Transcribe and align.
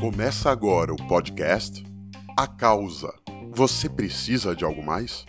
Começa 0.00 0.50
agora 0.50 0.92
o 0.92 1.08
podcast 1.08 1.82
A 2.38 2.46
Causa. 2.46 3.12
Você 3.52 3.88
precisa 3.88 4.54
de 4.54 4.64
algo 4.64 4.82
mais? 4.82 5.24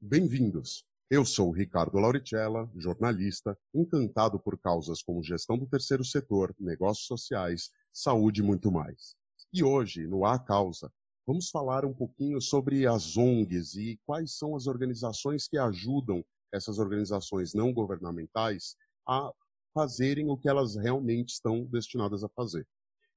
Bem-vindos. 0.00 0.84
Eu 1.10 1.24
sou 1.24 1.50
Ricardo 1.50 1.98
Lauricella, 1.98 2.70
jornalista, 2.74 3.56
encantado 3.74 4.40
por 4.40 4.58
causas 4.58 5.02
como 5.02 5.22
gestão 5.22 5.58
do 5.58 5.66
terceiro 5.66 6.04
setor, 6.04 6.54
negócios 6.58 7.06
sociais, 7.06 7.70
saúde 7.92 8.40
e 8.40 8.44
muito 8.44 8.72
mais. 8.72 9.14
E 9.52 9.62
hoje, 9.62 10.06
no 10.06 10.24
A 10.24 10.38
Causa, 10.38 10.90
vamos 11.26 11.50
falar 11.50 11.84
um 11.84 11.92
pouquinho 11.92 12.40
sobre 12.40 12.86
as 12.86 13.16
ONGs 13.16 13.74
e 13.76 14.00
quais 14.06 14.36
são 14.36 14.56
as 14.56 14.66
organizações 14.66 15.46
que 15.46 15.58
ajudam 15.58 16.24
essas 16.52 16.78
organizações 16.78 17.54
não 17.54 17.72
governamentais 17.72 18.76
a 19.06 19.30
fazerem 19.74 20.30
o 20.30 20.36
que 20.36 20.48
elas 20.48 20.76
realmente 20.76 21.30
estão 21.30 21.64
destinadas 21.64 22.24
a 22.24 22.28
fazer. 22.30 22.66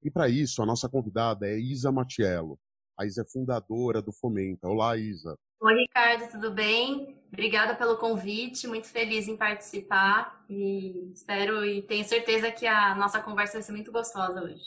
E 0.04 0.12
para 0.12 0.30
isso, 0.30 0.62
a 0.62 0.66
nossa 0.66 0.90
convidada 0.90 1.48
é 1.48 1.58
Isa 1.58 1.92
Matiello. 1.92 2.60
A 2.98 3.06
Isa 3.06 3.22
é 3.22 3.26
fundadora 3.26 4.02
do 4.02 4.12
Fomenta. 4.12 4.68
Olá, 4.68 4.98
Isa. 4.98 5.38
Oi, 5.62 5.74
Ricardo, 5.74 6.32
tudo 6.32 6.52
bem? 6.52 7.18
Obrigada 7.32 7.76
pelo 7.76 7.98
convite, 7.98 8.68
muito 8.68 8.88
feliz 8.88 9.28
em 9.28 9.38
participar 9.38 10.46
e 10.50 11.12
espero 11.14 11.66
e 11.66 11.82
tenho 11.82 12.04
certeza 12.04 12.52
que 12.52 12.66
a 12.66 12.96
nossa 12.96 13.22
conversa 13.22 13.54
vai 13.54 13.62
ser 13.62 13.72
muito 13.72 13.92
gostosa 13.92 14.42
hoje. 14.42 14.64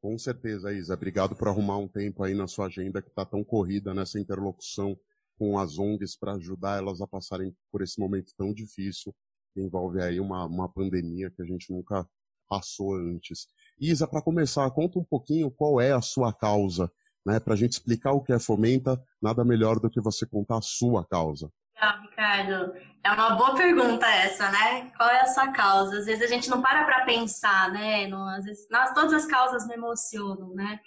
Com 0.00 0.16
certeza, 0.18 0.72
Isa. 0.72 0.94
Obrigado 0.94 1.34
por 1.34 1.48
arrumar 1.48 1.78
um 1.78 1.88
tempo 1.88 2.22
aí 2.22 2.34
na 2.34 2.46
sua 2.46 2.66
agenda 2.66 3.02
que 3.02 3.08
está 3.08 3.24
tão 3.24 3.42
corrida 3.42 3.92
nessa 3.92 4.20
interlocução 4.20 4.96
com 5.38 5.58
as 5.58 5.78
ONGs 5.78 6.16
para 6.16 6.34
ajudar 6.34 6.78
elas 6.78 7.00
a 7.00 7.06
passarem 7.06 7.54
por 7.70 7.82
esse 7.82 7.98
momento 8.00 8.32
tão 8.36 8.52
difícil 8.52 9.14
que 9.52 9.60
envolve 9.60 10.02
aí 10.02 10.20
uma, 10.20 10.44
uma 10.44 10.68
pandemia 10.68 11.30
que 11.30 11.42
a 11.42 11.44
gente 11.44 11.72
nunca 11.72 12.06
passou 12.48 12.94
antes. 12.94 13.48
Isa, 13.78 14.06
para 14.06 14.22
começar, 14.22 14.70
conta 14.70 14.98
um 14.98 15.04
pouquinho 15.04 15.50
qual 15.50 15.80
é 15.80 15.92
a 15.92 16.00
sua 16.00 16.32
causa, 16.32 16.90
né? 17.24 17.40
Para 17.40 17.54
a 17.54 17.56
gente 17.56 17.72
explicar 17.72 18.12
o 18.12 18.22
que 18.22 18.32
é 18.32 18.38
Fomenta, 18.38 19.02
nada 19.20 19.44
melhor 19.44 19.80
do 19.80 19.90
que 19.90 20.00
você 20.00 20.26
contar 20.26 20.58
a 20.58 20.62
sua 20.62 21.04
causa. 21.04 21.50
Legal, 21.74 22.00
Ricardo. 22.02 22.74
É 23.04 23.12
uma 23.12 23.36
boa 23.36 23.54
pergunta 23.54 24.06
essa, 24.06 24.50
né? 24.50 24.90
Qual 24.96 25.08
é 25.08 25.20
a 25.20 25.26
sua 25.26 25.52
causa? 25.52 25.98
Às 25.98 26.06
vezes 26.06 26.22
a 26.22 26.26
gente 26.26 26.48
não 26.48 26.62
para 26.62 26.84
para 26.84 27.04
pensar, 27.04 27.70
né? 27.70 28.10
Às 28.36 28.44
vezes, 28.44 28.66
nós, 28.70 28.92
todas 28.94 29.12
as 29.12 29.26
causas 29.26 29.66
me 29.66 29.74
emocionam, 29.74 30.54
né? 30.54 30.80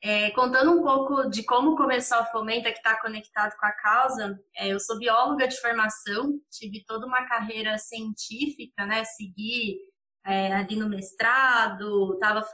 É, 0.00 0.30
contando 0.30 0.70
um 0.70 0.82
pouco 0.82 1.28
de 1.28 1.42
como 1.42 1.76
começou 1.76 2.18
a 2.18 2.24
Fomenta, 2.26 2.70
que 2.70 2.78
está 2.78 3.00
conectado 3.00 3.56
com 3.58 3.66
a 3.66 3.72
causa, 3.72 4.38
é, 4.56 4.68
eu 4.68 4.78
sou 4.78 4.96
bióloga 4.96 5.48
de 5.48 5.60
formação, 5.60 6.38
tive 6.50 6.84
toda 6.86 7.04
uma 7.04 7.26
carreira 7.26 7.76
científica, 7.78 8.86
né? 8.86 9.02
Segui 9.04 9.76
é, 10.24 10.52
ali 10.52 10.76
no 10.76 10.88
mestrado, 10.88 12.16
tava, 12.18 12.46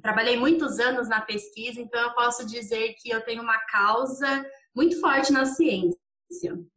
trabalhei 0.00 0.38
muitos 0.38 0.78
anos 0.78 1.06
na 1.06 1.20
pesquisa, 1.20 1.80
então 1.80 2.00
eu 2.00 2.14
posso 2.14 2.46
dizer 2.46 2.94
que 2.98 3.10
eu 3.10 3.20
tenho 3.20 3.42
uma 3.42 3.58
causa 3.66 4.46
muito 4.74 4.98
forte 5.00 5.32
na 5.32 5.44
ciência. 5.44 5.98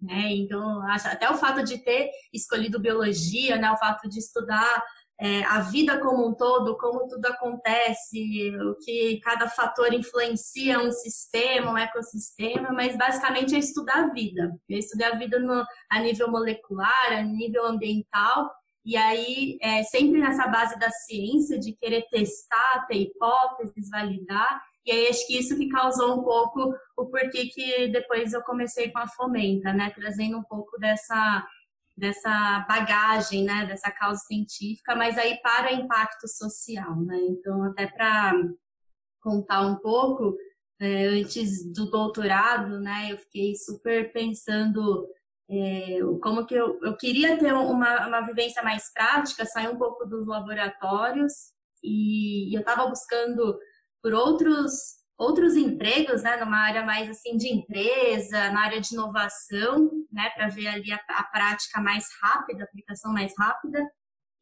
Né? 0.02 0.32
Então, 0.32 0.82
até 0.90 1.30
o 1.30 1.38
fato 1.38 1.64
de 1.64 1.78
ter 1.78 2.10
escolhido 2.34 2.80
biologia, 2.80 3.58
né? 3.58 3.72
o 3.72 3.78
fato 3.78 4.10
de 4.10 4.18
estudar 4.18 4.84
é, 5.24 5.44
a 5.44 5.60
vida 5.60 6.00
como 6.00 6.28
um 6.28 6.34
todo, 6.34 6.76
como 6.78 7.08
tudo 7.08 7.24
acontece, 7.28 8.52
o 8.58 8.76
que 8.84 9.20
cada 9.24 9.48
fator 9.48 9.94
influencia 9.94 10.80
um 10.80 10.92
sistema, 10.92 11.74
um 11.74 11.78
ecossistema, 11.78 12.72
mas 12.72 12.98
basicamente 12.98 13.54
é 13.54 13.60
estudar 13.60 14.06
a 14.06 14.08
vida. 14.12 14.52
Eu 14.68 14.80
estudei 14.80 15.06
a 15.06 15.16
vida 15.16 15.38
no, 15.38 15.64
a 15.92 16.00
nível 16.00 16.28
molecular, 16.28 17.12
a 17.12 17.22
nível 17.22 17.68
ambiental, 17.68 18.52
e 18.84 18.98
aí 18.98 19.60
é, 19.62 19.84
sempre 19.84 20.20
nessa 20.20 20.48
base 20.48 20.80
da 20.80 20.90
ciência, 20.90 21.60
de 21.60 21.74
querer 21.74 22.08
testar, 22.10 22.88
ter 22.88 22.96
hipóteses, 22.96 23.92
validar, 23.92 24.60
e 24.84 24.92
aí 24.92 25.08
acho 25.08 25.28
que 25.28 25.38
isso 25.38 25.56
que 25.56 25.70
causou 25.70 26.20
um 26.20 26.24
pouco 26.24 26.74
o 26.98 27.06
porquê 27.06 27.46
que 27.46 27.90
depois 27.90 28.34
eu 28.34 28.42
comecei 28.42 28.90
com 28.92 28.98
a 28.98 29.08
Fomenta, 29.08 29.72
né? 29.72 29.92
Trazendo 29.92 30.40
um 30.40 30.44
pouco 30.44 30.80
dessa, 30.80 31.46
dessa 32.02 32.66
bagagem, 32.68 33.44
né? 33.44 33.66
Dessa 33.68 33.92
causa 33.92 34.20
científica, 34.22 34.96
mas 34.96 35.20
aí 35.20 35.40
para 35.42 35.72
impacto 35.72 36.28
social, 36.28 37.00
né? 37.00 37.18
Então, 37.30 37.64
até 37.64 37.86
para 37.86 38.34
contar 39.22 39.62
um 39.62 39.76
pouco, 39.76 40.36
é, 40.80 41.06
antes 41.06 41.72
do 41.72 41.92
doutorado, 41.92 42.80
né? 42.80 43.12
Eu 43.12 43.18
fiquei 43.20 43.56
super 43.56 44.12
pensando 44.12 45.08
é, 45.48 46.00
como 46.24 46.46
que 46.48 46.56
eu, 46.56 46.80
eu 46.82 46.98
queria 46.98 47.38
ter 47.38 47.54
uma, 47.54 48.08
uma 48.08 48.22
vivência 48.22 48.64
mais 48.64 48.92
prática, 48.92 49.46
sair 49.46 49.70
um 49.70 49.78
pouco 49.78 50.04
dos 50.06 50.26
laboratórios 50.26 51.34
e 51.84 52.56
eu 52.56 52.62
estava 52.62 52.88
buscando 52.88 53.60
por 54.02 54.14
outros 54.14 54.72
outros 55.22 55.56
empregos, 55.56 56.24
né, 56.24 56.36
numa 56.38 56.58
área 56.58 56.84
mais 56.84 57.08
assim 57.08 57.38
de 57.38 57.48
empresa, 57.48 58.50
na 58.50 58.62
área 58.62 58.82
de 58.82 58.94
inovação, 58.94 59.92
né, 60.12 60.32
para 60.32 60.50
ver 60.50 60.68
ali 60.68 60.92
a, 60.92 61.00
a, 61.10 61.24
prática 61.24 61.80
mais 61.80 62.06
rápida, 62.22 62.64
a 62.64 62.66
aplicação 62.66 63.14
mais 63.14 63.32
rápida. 63.38 63.88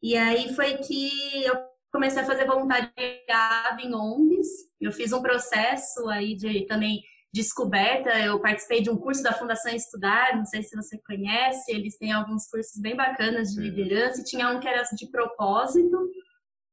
E 0.02 0.16
aí 0.16 0.54
foi 0.54 0.78
que 0.78 1.44
eu 1.44 1.54
comecei 1.92 2.22
a 2.22 2.26
fazer 2.26 2.46
voluntariado 2.46 3.80
em 3.82 3.94
ONGs. 3.94 4.48
Eu 4.80 4.90
fiz 4.90 5.12
um 5.12 5.20
processo 5.20 6.08
aí 6.08 6.34
de 6.34 6.66
também 6.66 7.02
descoberta. 7.30 8.18
Eu 8.18 8.40
participei 8.40 8.80
de 8.80 8.88
um 8.88 8.96
curso 8.96 9.22
da 9.22 9.34
Fundação 9.34 9.74
Estudar, 9.74 10.34
não 10.34 10.46
sei 10.46 10.62
se 10.62 10.74
você 10.74 10.98
conhece. 11.06 11.70
Eles 11.70 11.98
têm 11.98 12.12
alguns 12.12 12.46
cursos 12.46 12.80
bem 12.80 12.96
bacanas 12.96 13.50
de 13.50 13.60
liderança. 13.60 14.22
E 14.22 14.24
tinha 14.24 14.48
um 14.48 14.58
que 14.58 14.66
era 14.66 14.82
de 14.82 15.10
propósito. 15.10 16.10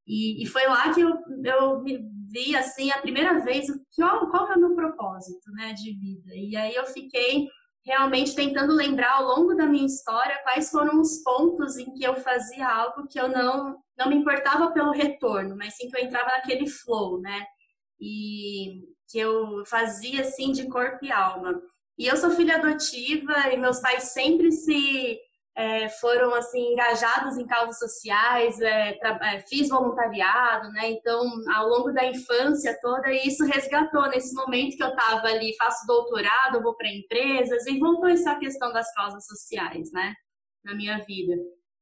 E, 0.08 0.42
e, 0.42 0.46
foi 0.46 0.66
lá 0.68 0.94
que 0.94 1.02
eu, 1.02 1.14
eu 1.44 1.84
vi, 2.32 2.56
assim, 2.56 2.90
a 2.92 3.02
primeira 3.02 3.42
vez 3.42 3.68
qual, 3.94 4.30
qual 4.30 4.52
é 4.52 4.56
o 4.56 4.60
meu 4.60 4.74
propósito, 4.74 5.52
né, 5.52 5.74
de 5.74 5.94
vida. 5.94 6.34
E 6.34 6.56
aí 6.56 6.74
eu 6.74 6.86
fiquei 6.86 7.48
realmente 7.86 8.36
tentando 8.36 8.74
lembrar 8.74 9.16
ao 9.16 9.24
longo 9.28 9.54
da 9.54 9.66
minha 9.66 9.86
história 9.86 10.42
quais 10.44 10.70
foram 10.70 11.00
os 11.00 11.22
pontos 11.24 11.78
em 11.78 11.94
que 11.94 12.04
eu 12.04 12.16
fazia 12.16 12.68
algo 12.68 13.08
que 13.08 13.20
eu 13.20 13.30
não, 13.30 13.78
não 13.98 14.10
me 14.10 14.16
importava 14.16 14.72
pelo 14.72 14.92
retorno, 14.92 15.56
mas 15.56 15.76
sim 15.76 15.90
que 15.90 15.98
eu 15.98 16.04
entrava 16.04 16.30
naquele 16.32 16.68
flow, 16.68 17.20
né, 17.20 17.46
e 18.00 18.82
que 19.10 19.20
eu 19.20 19.66
fazia, 19.66 20.22
assim, 20.22 20.52
de 20.52 20.68
corpo 20.68 21.04
e 21.04 21.12
alma. 21.12 21.62
E 21.98 22.06
eu 22.06 22.16
sou 22.16 22.32
filha 22.32 22.58
adotiva 22.58 23.50
e 23.52 23.58
meus 23.58 23.80
pais 23.80 24.04
sempre 24.12 24.52
se 24.52 25.18
é, 25.58 25.90
foram 25.90 26.36
assim 26.36 26.74
engajados 26.74 27.36
em 27.36 27.48
causas 27.48 27.80
sociais, 27.80 28.62
é, 28.62 28.92
é, 28.92 29.40
fiz 29.40 29.70
voluntariado, 29.70 30.70
né? 30.72 30.92
Então, 30.92 31.20
ao 31.52 31.68
longo 31.68 31.92
da 31.92 32.06
infância 32.06 32.78
toda, 32.80 33.12
isso 33.12 33.44
resgatou 33.44 34.08
nesse 34.08 34.36
momento 34.36 34.78
que 34.78 34.84
eu 34.84 34.90
estava 34.90 35.26
ali, 35.28 35.56
faço 35.58 35.88
doutorado, 35.88 36.62
vou 36.62 36.76
para 36.76 36.88
empresas 36.88 37.66
e 37.66 37.80
voltou 37.80 38.08
essa 38.08 38.36
questão 38.36 38.72
das 38.72 38.94
causas 38.94 39.26
sociais, 39.26 39.92
né? 39.92 40.14
Na 40.64 40.76
minha 40.76 41.00
vida. 41.00 41.34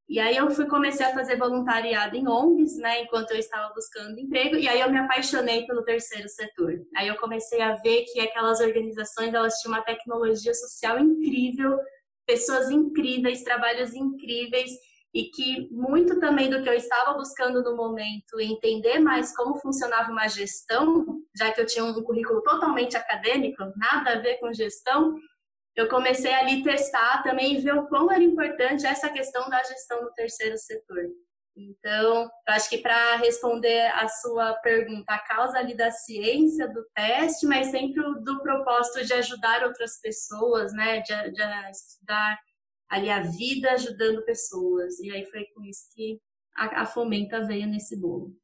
E 0.07 0.19
aí 0.19 0.38
eu 0.38 0.50
fui 0.52 0.68
comecei 0.68 1.06
a 1.06 1.13
fazer 1.13 1.36
voluntariado 1.36 2.16
em 2.16 2.28
ONGs, 2.28 2.78
né, 2.78 3.02
enquanto 3.02 3.31
eu 3.31 3.38
estava 3.40 3.74
buscando 3.74 4.19
emprego, 4.19 4.56
e 4.56 4.68
aí 4.68 4.80
eu 4.80 4.92
me 4.92 5.00
apaixonei 5.00 5.66
pelo 5.66 5.84
terceiro 5.84 6.30
setor. 6.30 6.80
Aí 6.96 7.07
eu 7.07 7.16
comecei 7.18 7.59
a 7.59 7.74
ver 7.74 8.03
que 8.03 8.19
aquelas 8.19 8.59
organizações, 8.59 9.34
elas 9.34 9.56
tinham 9.56 9.75
uma 9.75 9.84
tecnologia 9.84 10.53
social 10.53 11.00
incrível, 11.00 11.80
pessoas 12.25 12.69
incríveis, 12.69 13.44
trabalhos 13.44 13.94
incríveis 13.94 14.72
e 15.13 15.25
que 15.25 15.69
muito 15.72 16.19
também 16.19 16.50
do 16.50 16.62
que 16.62 16.68
eu 16.68 16.74
estava 16.74 17.18
buscando 17.18 17.63
no 17.63 17.75
momento, 17.75 18.40
entender 18.40 19.00
mais 19.00 19.34
como 19.34 19.56
funcionava 19.62 20.12
uma 20.12 20.28
gestão, 20.28 21.06
já 21.36 21.52
que 21.52 21.62
eu 21.62 21.66
tinha 21.66 21.86
um 21.86 21.94
currículo 22.03 22.41
totalmente 22.41 22.97
acadêmico, 22.97 23.63
nada 23.78 24.12
a 24.12 24.19
ver 24.19 24.38
com 24.40 24.52
gestão, 24.52 25.16
eu 25.75 25.88
comecei 25.88 26.34
ali 26.34 26.63
testar 26.63 27.24
também 27.24 27.56
e 27.56 27.62
ver 27.62 27.75
o 27.75 27.88
quão 27.88 28.12
era 28.12 28.24
importante 28.24 28.86
essa 28.86 29.10
questão 29.10 29.50
da 29.50 29.63
gestão 29.63 30.01
no 30.01 30.12
terceiro 30.12 30.57
setor. 30.57 31.06
Então, 31.57 32.30
acho 32.50 32.69
que 32.69 32.80
para 32.80 33.16
responder 33.16 33.88
a 33.94 34.10
sua 34.10 34.54
pergunta, 34.56 35.13
a 35.13 35.19
causa 35.19 35.57
ali 35.57 35.75
da 35.75 35.90
ciência, 35.90 36.68
do 36.68 36.84
teste, 36.94 37.46
mas 37.46 37.68
sempre 37.68 38.04
do 38.22 38.42
propósito 38.42 39.06
de 39.06 39.13
ajudar 39.13 39.63
outras 39.63 40.00
pessoas, 40.02 40.74
né? 40.74 41.00
De, 41.02 41.31
de 41.31 41.72
estudar 41.72 42.38
ali 42.90 43.10
a 43.10 43.22
vida 43.22 43.72
ajudando 43.72 44.25
pessoas. 44.25 45.00
E 45.00 45.12
aí 45.12 45.25
foi 45.25 45.46
com 45.56 45.63
isso 45.63 45.88
que 45.94 46.19
a, 46.57 46.81
a 46.81 46.86
Fomenta 46.86 47.46
veio 47.46 47.68
nesse 47.68 47.96
bolo. 47.96 48.36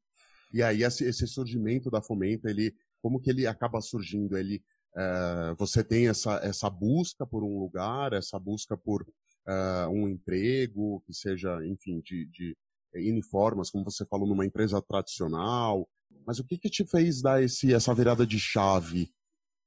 E 0.52 0.62
aí 0.62 0.82
esse 0.82 1.26
surgimento 1.26 1.90
da 1.90 2.02
Fomenta, 2.02 2.48
ele, 2.48 2.74
como 3.02 3.20
que 3.20 3.28
ele 3.28 3.46
acaba 3.46 3.80
surgindo? 3.82 4.38
Ele, 4.38 4.62
uh, 4.96 5.54
você 5.56 5.84
tem 5.84 6.08
essa, 6.08 6.40
essa 6.42 6.70
busca 6.70 7.26
por 7.26 7.44
um 7.44 7.58
lugar, 7.58 8.14
essa 8.14 8.38
busca 8.38 8.74
por 8.76 9.02
uh, 9.02 9.88
um 9.90 10.08
emprego, 10.08 11.02
que 11.06 11.12
seja, 11.12 11.58
enfim, 11.66 12.00
de, 12.00 12.26
de 12.26 12.56
uniformes, 13.00 13.70
como 13.70 13.84
você 13.84 14.04
falou, 14.06 14.26
numa 14.26 14.46
empresa 14.46 14.80
tradicional. 14.82 15.88
Mas 16.26 16.38
o 16.38 16.44
que, 16.44 16.58
que 16.58 16.70
te 16.70 16.84
fez 16.84 17.20
dar 17.22 17.42
esse, 17.42 17.72
essa 17.72 17.94
virada 17.94 18.26
de 18.26 18.38
chave 18.38 19.10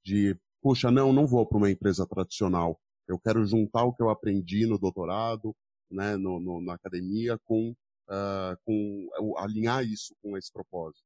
de, 0.04 0.38
puxa, 0.62 0.92
não, 0.92 1.12
não 1.12 1.26
vou 1.26 1.46
para 1.46 1.58
uma 1.58 1.72
empresa 1.72 2.06
tradicional. 2.08 2.80
Eu 3.08 3.20
quero 3.20 3.46
juntar 3.46 3.84
o 3.84 3.94
que 3.94 4.02
eu 4.02 4.10
aprendi 4.10 4.66
no 4.66 4.78
doutorado, 4.78 5.56
né, 5.92 6.16
no, 6.16 6.40
no, 6.40 6.62
na 6.62 6.74
academia 6.74 7.38
com, 7.46 7.72
uh, 8.10 8.58
com 8.64 9.10
alinhar 9.38 9.84
isso 9.84 10.16
com 10.22 10.38
esse 10.38 10.52
propósito? 10.52 11.04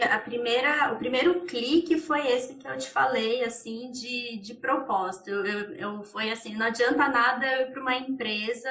A 0.00 0.18
primeira, 0.18 0.92
o 0.94 0.98
primeiro 0.98 1.44
clique 1.44 1.98
foi 1.98 2.26
esse 2.26 2.54
que 2.54 2.66
eu 2.66 2.76
te 2.78 2.88
falei, 2.88 3.44
assim, 3.44 3.90
de, 3.90 4.38
de 4.38 4.54
propósito. 4.54 5.28
Eu, 5.28 5.44
eu, 5.44 5.74
eu 5.74 6.04
foi 6.04 6.30
assim, 6.30 6.54
não 6.54 6.66
adianta 6.66 7.08
nada 7.08 7.46
eu 7.46 7.68
ir 7.68 7.72
para 7.72 7.82
uma 7.82 7.96
empresa 7.96 8.70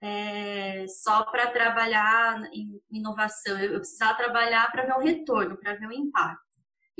é, 0.00 0.86
só 0.88 1.24
para 1.24 1.50
trabalhar 1.50 2.42
em 2.52 2.80
inovação. 2.90 3.58
Eu, 3.58 3.74
eu 3.74 3.80
precisava 3.80 4.16
trabalhar 4.16 4.70
para 4.72 4.84
ver 4.84 4.94
um 4.94 5.04
retorno, 5.04 5.56
para 5.56 5.74
ver 5.74 5.86
um 5.86 5.92
impacto. 5.92 6.50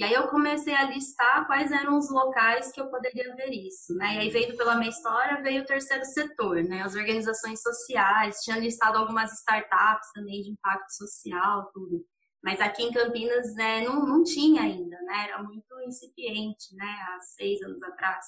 E 0.00 0.05
aí 0.05 0.14
eu 0.14 0.29
comecei 0.29 0.75
a 0.75 0.85
listar 0.85 1.47
quais 1.47 1.70
eram 1.70 1.99
os 1.99 2.11
locais 2.11 2.73
que 2.73 2.81
eu 2.81 2.88
poderia 2.88 3.35
ver 3.37 3.50
isso, 3.50 3.94
né? 3.97 4.14
E 4.14 4.19
aí 4.20 4.31
veio 4.31 4.56
pela 4.56 4.76
minha 4.76 4.88
história, 4.88 5.43
veio 5.43 5.62
o 5.62 5.67
terceiro 5.67 6.05
setor, 6.06 6.62
né? 6.64 6.82
As 6.82 6.94
organizações 6.94 7.61
sociais, 7.61 8.41
tinha 8.43 8.58
listado 8.58 8.97
algumas 8.97 9.31
startups 9.32 10.11
também 10.14 10.41
de 10.41 10.53
impacto 10.53 10.91
social, 10.91 11.70
tudo. 11.75 12.03
Mas 12.43 12.61
aqui 12.62 12.82
em 12.82 12.93
Campinas, 12.93 13.55
né, 13.55 13.82
não, 13.82 14.06
não 14.06 14.25
tinha 14.25 14.62
ainda, 14.62 14.99
né? 15.03 15.26
Era 15.29 15.43
muito 15.43 15.79
incipiente, 15.87 16.75
né? 16.75 16.87
Há 16.87 17.20
seis 17.20 17.61
anos 17.61 17.82
atrás. 17.82 18.25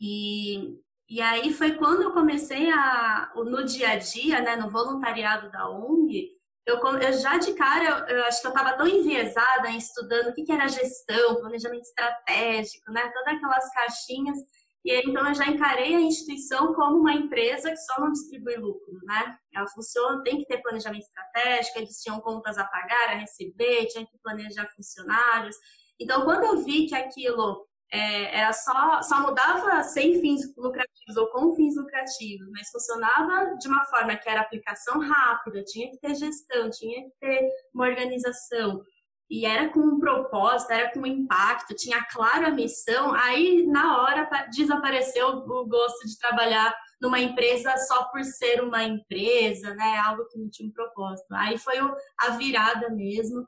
E, 0.00 0.78
e 1.08 1.20
aí 1.20 1.52
foi 1.52 1.72
quando 1.72 2.02
eu 2.02 2.12
comecei 2.12 2.70
a, 2.70 3.32
no 3.34 3.64
dia 3.64 3.90
a 3.90 3.96
dia, 3.96 4.40
né, 4.40 4.56
no 4.56 4.70
voluntariado 4.70 5.50
da 5.50 5.68
ONG, 5.68 6.30
eu, 6.66 6.78
eu 6.78 7.12
já 7.12 7.38
de 7.38 7.52
cara, 7.54 8.06
eu, 8.08 8.16
eu 8.16 8.24
acho 8.24 8.40
que 8.40 8.46
eu 8.46 8.52
estava 8.52 8.76
tão 8.76 8.88
enviesada 8.88 9.68
em 9.68 9.78
estudando 9.78 10.28
o 10.28 10.34
que, 10.34 10.42
que 10.42 10.52
era 10.52 10.66
gestão, 10.66 11.36
planejamento 11.36 11.84
estratégico, 11.84 12.90
né, 12.90 13.08
todas 13.14 13.34
aquelas 13.34 13.72
caixinhas, 13.72 14.38
e 14.86 14.90
aí, 14.92 15.02
então 15.04 15.26
eu 15.26 15.34
já 15.34 15.48
encarei 15.48 15.96
a 15.96 16.00
instituição 16.00 16.72
como 16.72 17.00
uma 17.00 17.12
empresa 17.12 17.70
que 17.70 17.76
só 17.76 18.00
não 18.00 18.12
distribui 18.12 18.54
lucro, 18.54 19.00
né? 19.02 19.36
Ela 19.52 19.66
funciona, 19.66 20.22
tem 20.22 20.38
que 20.38 20.46
ter 20.46 20.62
planejamento 20.62 21.02
estratégico, 21.02 21.76
eles 21.76 22.00
tinham 22.00 22.20
contas 22.20 22.56
a 22.56 22.62
pagar, 22.64 23.08
a 23.08 23.16
receber, 23.16 23.86
tinha 23.86 24.06
que 24.06 24.16
planejar 24.22 24.70
funcionários. 24.76 25.56
Então, 25.98 26.22
quando 26.24 26.44
eu 26.44 26.62
vi 26.62 26.86
que 26.86 26.94
aquilo 26.94 27.66
é, 27.92 28.38
era 28.40 28.52
só, 28.52 29.02
só 29.02 29.20
mudava 29.20 29.82
sem 29.82 30.20
fins 30.20 30.42
lucrativos 30.56 31.16
ou 31.16 31.28
com 31.28 31.54
fins 31.54 31.76
lucrativos, 31.76 32.48
mas 32.50 32.70
funcionava 32.70 33.56
de 33.56 33.68
uma 33.68 33.84
forma 33.84 34.16
que 34.16 34.28
era 34.28 34.40
aplicação 34.40 35.00
rápida, 35.00 35.62
tinha 35.64 35.90
que 35.90 35.98
ter 35.98 36.14
gestão, 36.14 36.68
tinha 36.70 37.04
que 37.04 37.12
ter 37.20 37.48
uma 37.72 37.86
organização, 37.86 38.82
e 39.28 39.44
era 39.44 39.68
com 39.68 39.80
um 39.80 39.98
propósito, 39.98 40.72
era 40.72 40.92
com 40.92 41.00
um 41.00 41.06
impacto, 41.06 41.74
tinha 41.74 42.04
claro 42.12 42.46
a 42.46 42.50
missão, 42.50 43.12
aí 43.14 43.66
na 43.66 44.00
hora 44.02 44.28
desapareceu 44.54 45.28
o 45.28 45.66
gosto 45.66 46.06
de 46.06 46.18
trabalhar 46.18 46.74
numa 47.00 47.18
empresa 47.18 47.76
só 47.76 48.04
por 48.04 48.22
ser 48.24 48.62
uma 48.62 48.84
empresa, 48.84 49.74
né? 49.74 49.98
Algo 49.98 50.26
que 50.28 50.38
não 50.38 50.48
tinha 50.48 50.68
um 50.68 50.72
propósito. 50.72 51.26
Aí 51.34 51.58
foi 51.58 51.74
a 52.18 52.30
virada 52.36 52.88
mesmo, 52.90 53.46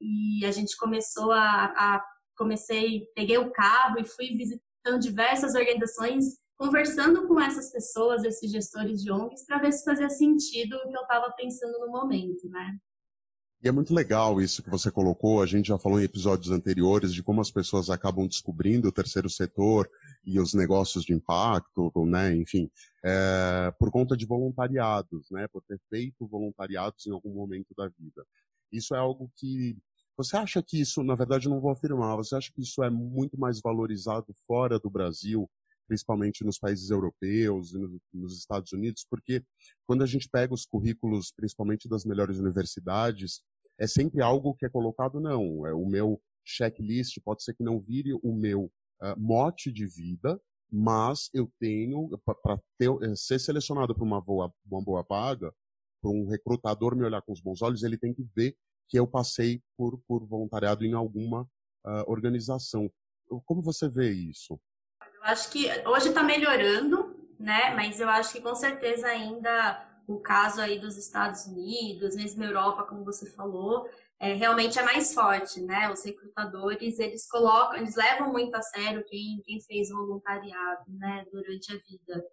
e 0.00 0.44
a 0.44 0.50
gente 0.50 0.76
começou 0.76 1.30
a, 1.30 1.64
a 1.76 2.04
comecei, 2.40 3.06
peguei 3.14 3.36
o 3.36 3.52
carro 3.52 4.00
e 4.00 4.04
fui 4.04 4.28
visitando 4.34 4.98
diversas 4.98 5.54
organizações, 5.54 6.38
conversando 6.56 7.28
com 7.28 7.38
essas 7.38 7.70
pessoas, 7.70 8.24
esses 8.24 8.50
gestores 8.50 9.02
de 9.02 9.12
ONGs, 9.12 9.44
para 9.44 9.58
ver 9.58 9.72
se 9.72 9.84
fazia 9.84 10.08
sentido 10.08 10.76
o 10.76 10.88
que 10.88 10.96
eu 10.96 11.02
estava 11.02 11.30
pensando 11.32 11.78
no 11.78 11.88
momento, 11.88 12.48
né? 12.48 12.78
E 13.62 13.68
é 13.68 13.72
muito 13.72 13.92
legal 13.92 14.40
isso 14.40 14.62
que 14.62 14.70
você 14.70 14.90
colocou. 14.90 15.42
A 15.42 15.46
gente 15.46 15.66
já 15.66 15.78
falou 15.78 16.00
em 16.00 16.04
episódios 16.04 16.50
anteriores 16.50 17.12
de 17.12 17.22
como 17.22 17.42
as 17.42 17.50
pessoas 17.50 17.90
acabam 17.90 18.26
descobrindo 18.26 18.88
o 18.88 18.92
terceiro 18.92 19.28
setor 19.28 19.86
e 20.24 20.40
os 20.40 20.54
negócios 20.54 21.04
de 21.04 21.12
impacto, 21.12 21.92
né? 22.06 22.34
Enfim, 22.34 22.70
é, 23.04 23.70
por 23.78 23.90
conta 23.90 24.16
de 24.16 24.24
voluntariados, 24.24 25.30
né? 25.30 25.46
Por 25.48 25.62
ter 25.64 25.78
feito 25.90 26.26
voluntariados 26.26 27.06
em 27.06 27.12
algum 27.12 27.34
momento 27.34 27.74
da 27.76 27.86
vida. 27.88 28.24
Isso 28.72 28.94
é 28.94 28.98
algo 28.98 29.30
que 29.36 29.76
você 30.22 30.36
acha 30.36 30.62
que 30.62 30.80
isso, 30.80 31.02
na 31.02 31.14
verdade, 31.14 31.48
não 31.48 31.60
vou 31.60 31.70
afirmar. 31.70 32.16
Você 32.16 32.36
acha 32.36 32.52
que 32.52 32.62
isso 32.62 32.82
é 32.82 32.90
muito 32.90 33.38
mais 33.38 33.60
valorizado 33.60 34.34
fora 34.46 34.78
do 34.78 34.90
Brasil? 34.90 35.48
principalmente 35.90 36.44
nos 36.44 36.56
países 36.56 36.88
europeus 36.88 37.74
e 37.74 37.78
nos 38.14 38.38
Estados 38.38 38.72
Unidos, 38.72 39.04
porque 39.10 39.42
quando 39.84 40.04
a 40.04 40.06
gente 40.06 40.28
pega 40.28 40.54
os 40.54 40.64
currículos, 40.64 41.32
principalmente 41.32 41.88
das 41.88 42.04
melhores 42.04 42.38
universidades, 42.38 43.42
é 43.76 43.88
sempre 43.88 44.22
algo 44.22 44.54
que 44.54 44.64
é 44.64 44.68
colocado, 44.68 45.18
não, 45.18 45.66
é 45.66 45.74
o 45.74 45.84
meu 45.84 46.22
checklist, 46.44 47.18
pode 47.24 47.42
ser 47.42 47.54
que 47.54 47.64
não 47.64 47.80
vire 47.80 48.12
o 48.22 48.32
meu 48.32 48.66
uh, 49.02 49.18
mote 49.18 49.72
de 49.72 49.84
vida, 49.84 50.40
mas 50.70 51.28
eu 51.34 51.50
tenho, 51.58 52.08
para 52.24 52.60
eh, 52.80 53.16
ser 53.16 53.40
selecionado 53.40 53.92
para 53.92 54.04
uma 54.04 54.22
uma 54.70 54.82
boa 54.84 55.02
paga, 55.02 55.52
para 56.00 56.10
um 56.12 56.24
recrutador 56.28 56.94
me 56.94 57.04
olhar 57.04 57.20
com 57.22 57.32
os 57.32 57.40
bons 57.40 57.60
olhos, 57.62 57.82
ele 57.82 57.98
tem 57.98 58.14
que 58.14 58.24
ver 58.36 58.54
que 58.90 58.98
eu 58.98 59.06
passei 59.06 59.62
por, 59.76 59.98
por 60.06 60.26
voluntariado 60.26 60.84
em 60.84 60.92
alguma 60.92 61.42
uh, 61.86 62.04
organização. 62.08 62.90
Como 63.46 63.62
você 63.62 63.88
vê 63.88 64.10
isso? 64.10 64.60
Eu 65.00 65.22
acho 65.22 65.50
que 65.50 65.66
hoje 65.86 66.08
está 66.08 66.24
melhorando, 66.24 67.16
né? 67.38 67.72
Mas 67.74 68.00
eu 68.00 68.08
acho 68.08 68.32
que 68.32 68.40
com 68.40 68.54
certeza 68.54 69.06
ainda 69.06 69.86
o 70.08 70.18
caso 70.18 70.60
aí 70.60 70.80
dos 70.80 70.96
Estados 70.96 71.46
Unidos, 71.46 72.16
mesmo 72.16 72.42
Europa, 72.42 72.82
como 72.82 73.04
você 73.04 73.30
falou, 73.30 73.88
é, 74.18 74.34
realmente 74.34 74.76
é 74.76 74.82
mais 74.82 75.14
forte, 75.14 75.60
né? 75.60 75.88
Os 75.92 76.04
recrutadores, 76.04 76.98
eles 76.98 77.28
colocam, 77.28 77.78
eles 77.78 77.94
levam 77.94 78.32
muito 78.32 78.54
a 78.56 78.62
sério 78.62 79.04
quem, 79.06 79.40
quem 79.44 79.60
fez 79.60 79.88
voluntariado, 79.88 80.84
né, 80.88 81.24
durante 81.32 81.72
a 81.72 81.76
vida. 81.76 82.24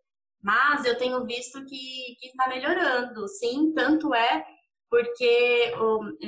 Mas 0.41 0.85
eu 0.85 0.97
tenho 0.97 1.23
visto 1.23 1.63
que 1.65 2.17
está 2.23 2.47
melhorando, 2.47 3.27
sim, 3.27 3.73
tanto 3.73 4.13
é 4.13 4.43
porque 4.89 5.73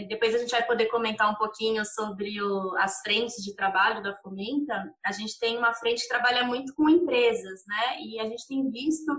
depois 0.07 0.35
a 0.35 0.37
gente 0.37 0.51
vai 0.51 0.65
poder 0.65 0.87
comentar 0.87 1.31
um 1.31 1.35
pouquinho 1.35 1.85
sobre 1.85 2.41
o, 2.41 2.75
as 2.77 2.99
frentes 3.01 3.43
de 3.43 3.55
trabalho 3.55 4.03
da 4.03 4.15
Fomenta. 4.17 4.93
A 5.05 5.11
gente 5.11 5.39
tem 5.39 5.57
uma 5.57 5.73
frente 5.73 6.01
que 6.01 6.09
trabalha 6.09 6.43
muito 6.43 6.73
com 6.75 6.89
empresas, 6.89 7.63
né? 7.65 8.01
E 8.01 8.19
a 8.19 8.25
gente 8.25 8.45
tem 8.47 8.69
visto 8.69 9.11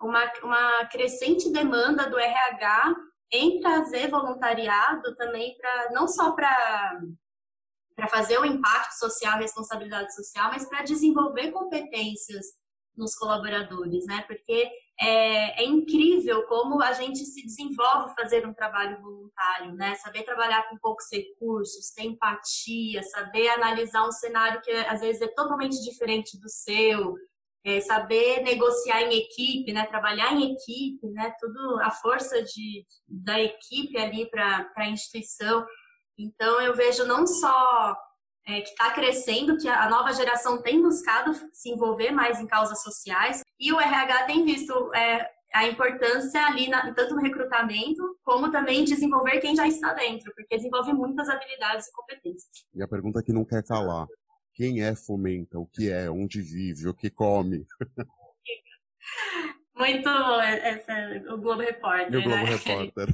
uma, 0.00 0.30
uma 0.42 0.86
crescente 0.86 1.52
demanda 1.52 2.08
do 2.08 2.18
RH 2.18 2.94
em 3.32 3.60
trazer 3.60 4.08
voluntariado 4.10 5.14
também 5.16 5.56
para 5.56 5.90
não 5.92 6.08
só 6.08 6.32
para 6.32 7.00
para 7.94 8.08
fazer 8.08 8.38
o 8.38 8.46
impacto 8.46 8.92
social, 8.92 9.38
responsabilidade 9.38 10.14
social, 10.14 10.48
mas 10.50 10.66
para 10.66 10.82
desenvolver 10.82 11.50
competências 11.50 12.46
nos 12.96 13.14
colaboradores, 13.14 14.06
né? 14.06 14.24
Porque 14.26 14.70
é, 15.00 15.62
é, 15.62 15.64
incrível 15.64 16.42
como 16.46 16.82
a 16.82 16.92
gente 16.92 17.24
se 17.24 17.42
desenvolve 17.42 18.14
fazer 18.14 18.46
um 18.46 18.52
trabalho 18.52 19.00
voluntário, 19.00 19.72
né? 19.72 19.94
Saber 19.94 20.24
trabalhar 20.24 20.68
com 20.68 20.76
poucos 20.76 21.06
recursos, 21.10 21.90
ter 21.90 22.04
empatia, 22.04 23.02
saber 23.04 23.48
analisar 23.48 24.06
um 24.06 24.12
cenário 24.12 24.60
que 24.60 24.70
às 24.70 25.00
vezes 25.00 25.22
é 25.22 25.28
totalmente 25.28 25.82
diferente 25.82 26.38
do 26.38 26.50
seu, 26.50 27.14
é, 27.64 27.80
saber 27.80 28.42
negociar 28.42 29.00
em 29.00 29.14
equipe, 29.14 29.72
né? 29.72 29.86
Trabalhar 29.86 30.34
em 30.34 30.52
equipe, 30.52 31.06
né? 31.08 31.34
Tudo 31.40 31.80
a 31.80 31.90
força 31.90 32.42
de, 32.42 32.84
da 33.08 33.40
equipe 33.40 33.96
ali 33.96 34.28
para 34.28 34.70
a 34.76 34.88
instituição. 34.90 35.64
Então 36.18 36.60
eu 36.60 36.74
vejo 36.74 37.06
não 37.06 37.26
só 37.26 37.96
é, 38.46 38.60
que 38.60 38.68
está 38.68 38.90
crescendo, 38.90 39.56
que 39.56 39.66
a 39.66 39.88
nova 39.88 40.12
geração 40.12 40.60
tem 40.60 40.82
buscado 40.82 41.32
se 41.54 41.70
envolver 41.70 42.10
mais 42.10 42.38
em 42.38 42.46
causas 42.46 42.82
sociais 42.82 43.42
e 43.60 43.72
o 43.72 43.78
RH 43.78 44.24
tem 44.24 44.44
visto 44.44 44.92
é, 44.94 45.30
a 45.52 45.66
importância 45.66 46.42
ali, 46.46 46.68
na, 46.68 46.94
tanto 46.94 47.14
no 47.14 47.20
recrutamento, 47.20 48.18
como 48.24 48.50
também 48.50 48.84
desenvolver 48.84 49.38
quem 49.40 49.54
já 49.54 49.68
está 49.68 49.92
dentro, 49.92 50.32
porque 50.34 50.56
desenvolve 50.56 50.94
muitas 50.94 51.28
habilidades 51.28 51.88
e 51.88 51.92
competências. 51.92 52.64
E 52.74 52.82
a 52.82 52.88
pergunta 52.88 53.22
que 53.22 53.32
não 53.32 53.44
quer 53.44 53.62
calar: 53.62 54.06
quem 54.54 54.82
é 54.82 54.96
Fomenta? 54.96 55.58
O 55.58 55.66
que 55.66 55.90
é? 55.90 56.10
Onde 56.10 56.40
vive? 56.40 56.88
O 56.88 56.94
que 56.94 57.10
come? 57.10 57.66
Muito 59.76 60.08
essa, 60.08 60.92
o 61.32 61.38
Globo 61.38 61.60
Repórter. 61.62 62.12
E 62.12 62.16
o 62.16 62.22
Globo 62.22 62.44
né? 62.44 62.50
Repórter. 62.56 63.08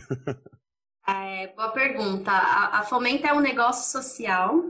É, 1.08 1.46
boa 1.48 1.70
pergunta. 1.70 2.32
A, 2.32 2.80
a 2.80 2.82
Fomenta 2.82 3.28
é 3.28 3.32
um 3.32 3.40
negócio 3.40 3.90
social 3.90 4.64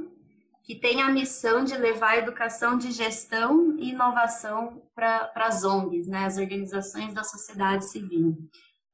que 0.67 0.75
tem 0.75 1.01
a 1.01 1.09
missão 1.09 1.63
de 1.63 1.77
levar 1.77 2.11
a 2.11 2.17
educação 2.17 2.77
de 2.77 2.91
gestão 2.91 3.77
e 3.79 3.91
inovação 3.91 4.83
para 4.97 5.31
as 5.37 5.63
ONGs, 5.63 6.09
né, 6.09 6.25
as 6.25 6.39
organizações 6.39 7.15
da 7.15 7.23
sociedade 7.23 7.85
civil. 7.85 8.37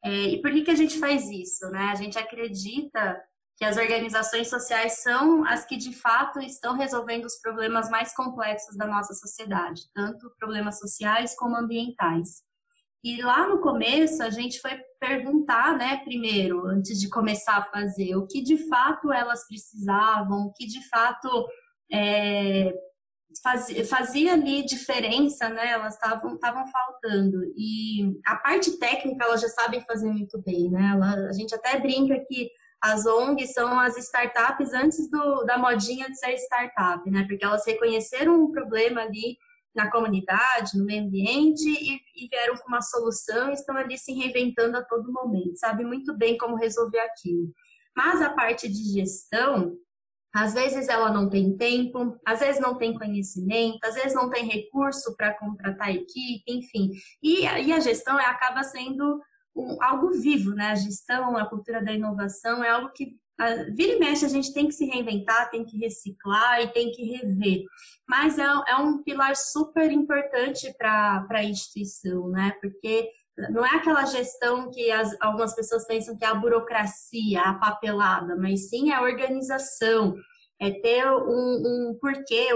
É, 0.04 0.10
e 0.10 0.42
por 0.42 0.50
que, 0.52 0.62
que 0.62 0.70
a 0.70 0.76
gente 0.76 0.98
faz 0.98 1.30
isso? 1.30 1.66
Né? 1.70 1.84
A 1.90 1.94
gente 1.94 2.18
acredita 2.18 3.18
que 3.56 3.64
as 3.64 3.78
organizações 3.78 4.50
sociais 4.50 5.02
são 5.02 5.46
as 5.46 5.64
que 5.64 5.78
de 5.78 5.94
fato 5.94 6.40
estão 6.40 6.76
resolvendo 6.76 7.24
os 7.24 7.40
problemas 7.40 7.88
mais 7.88 8.14
complexos 8.14 8.76
da 8.76 8.86
nossa 8.86 9.14
sociedade, 9.14 9.82
tanto 9.94 10.34
problemas 10.38 10.78
sociais 10.78 11.34
como 11.34 11.56
ambientais. 11.56 12.42
E 13.04 13.22
lá 13.22 13.48
no 13.48 13.60
começo 13.60 14.22
a 14.22 14.30
gente 14.30 14.60
foi 14.60 14.78
perguntar, 15.00 15.76
né, 15.76 15.98
primeiro, 16.04 16.66
antes 16.66 17.00
de 17.00 17.08
começar 17.08 17.56
a 17.56 17.64
fazer, 17.64 18.14
o 18.14 18.26
que 18.26 18.42
de 18.42 18.68
fato 18.68 19.12
elas 19.12 19.46
precisavam, 19.46 20.46
o 20.46 20.52
que 20.52 20.66
de 20.66 20.86
fato 20.88 21.46
é, 21.90 22.72
fazia, 23.42 23.84
fazia 23.86 24.32
ali 24.34 24.64
diferença, 24.64 25.48
né? 25.48 25.70
Elas 25.70 25.94
estavam 25.94 26.66
faltando. 26.66 27.44
E 27.56 28.20
a 28.26 28.36
parte 28.36 28.78
técnica 28.78 29.24
elas 29.24 29.40
já 29.40 29.48
sabem 29.48 29.80
fazer 29.82 30.06
muito 30.06 30.40
bem, 30.42 30.70
né? 30.70 30.92
Ela, 30.94 31.28
a 31.28 31.32
gente 31.32 31.54
até 31.54 31.78
brinca 31.78 32.18
que 32.28 32.50
as 32.82 33.06
ONGs 33.06 33.52
são 33.52 33.78
as 33.78 33.96
startups 33.96 34.72
antes 34.72 35.08
do, 35.08 35.44
da 35.44 35.56
modinha 35.56 36.10
de 36.10 36.18
ser 36.18 36.34
startup, 36.34 37.08
né? 37.10 37.24
Porque 37.28 37.44
elas 37.44 37.64
reconheceram 37.64 38.42
um 38.42 38.50
problema 38.50 39.02
ali 39.02 39.38
na 39.74 39.90
comunidade, 39.90 40.76
no 40.76 40.84
meio 40.84 41.04
ambiente 41.04 41.66
e, 41.66 41.94
e 42.16 42.28
vieram 42.28 42.56
com 42.56 42.68
uma 42.68 42.82
solução 42.82 43.50
e 43.50 43.54
estão 43.54 43.76
ali 43.76 43.96
se 43.96 44.12
reinventando 44.12 44.76
a 44.76 44.84
todo 44.84 45.12
momento, 45.12 45.56
sabe 45.56 45.82
muito 45.84 46.14
bem 46.14 46.36
como 46.36 46.56
resolver 46.56 46.98
aquilo. 46.98 47.50
Mas 47.96 48.20
a 48.20 48.30
parte 48.30 48.68
de 48.68 48.92
gestão, 48.92 49.74
às 50.34 50.54
vezes 50.54 50.88
ela 50.88 51.12
não 51.12 51.28
tem 51.28 51.56
tempo, 51.56 52.18
às 52.26 52.40
vezes 52.40 52.60
não 52.60 52.78
tem 52.78 52.94
conhecimento, 52.94 53.84
às 53.84 53.94
vezes 53.94 54.14
não 54.14 54.30
tem 54.30 54.46
recurso 54.46 55.14
para 55.16 55.34
contratar 55.34 55.90
equipe, 55.90 56.42
enfim. 56.48 56.90
E, 57.22 57.42
e 57.42 57.72
a 57.72 57.80
gestão 57.80 58.16
acaba 58.18 58.62
sendo 58.62 59.20
um, 59.54 59.82
algo 59.82 60.10
vivo, 60.12 60.54
né? 60.54 60.70
A 60.70 60.74
gestão, 60.74 61.36
a 61.36 61.46
cultura 61.46 61.82
da 61.82 61.92
inovação 61.92 62.64
é 62.64 62.70
algo 62.70 62.90
que 62.92 63.14
a, 63.38 63.64
vira 63.74 63.92
e 63.92 63.98
mexe 63.98 64.24
a 64.24 64.28
gente 64.28 64.54
tem 64.54 64.66
que 64.66 64.72
se 64.74 64.86
reinventar, 64.86 65.50
tem 65.50 65.64
que 65.64 65.76
reciclar 65.76 66.62
e 66.62 66.72
tem 66.72 66.90
que 66.90 67.04
rever. 67.04 67.64
Mas 68.08 68.38
é, 68.38 68.44
é 68.68 68.76
um 68.76 69.02
pilar 69.02 69.36
super 69.36 69.90
importante 69.92 70.72
para 70.78 71.26
a 71.28 71.44
instituição, 71.44 72.28
né? 72.28 72.56
Porque 72.60 73.10
não 73.50 73.64
é 73.64 73.76
aquela 73.76 74.04
gestão 74.04 74.70
que 74.70 74.90
as, 74.90 75.16
algumas 75.20 75.54
pessoas 75.54 75.86
pensam 75.86 76.16
que 76.16 76.24
é 76.24 76.28
a 76.28 76.34
burocracia, 76.34 77.40
a 77.40 77.54
papelada, 77.54 78.36
mas 78.36 78.68
sim 78.68 78.92
a 78.92 79.02
organização, 79.02 80.14
é 80.60 80.70
ter 80.70 81.04
um, 81.10 81.90
um 81.90 81.98
porquê, 82.00 82.48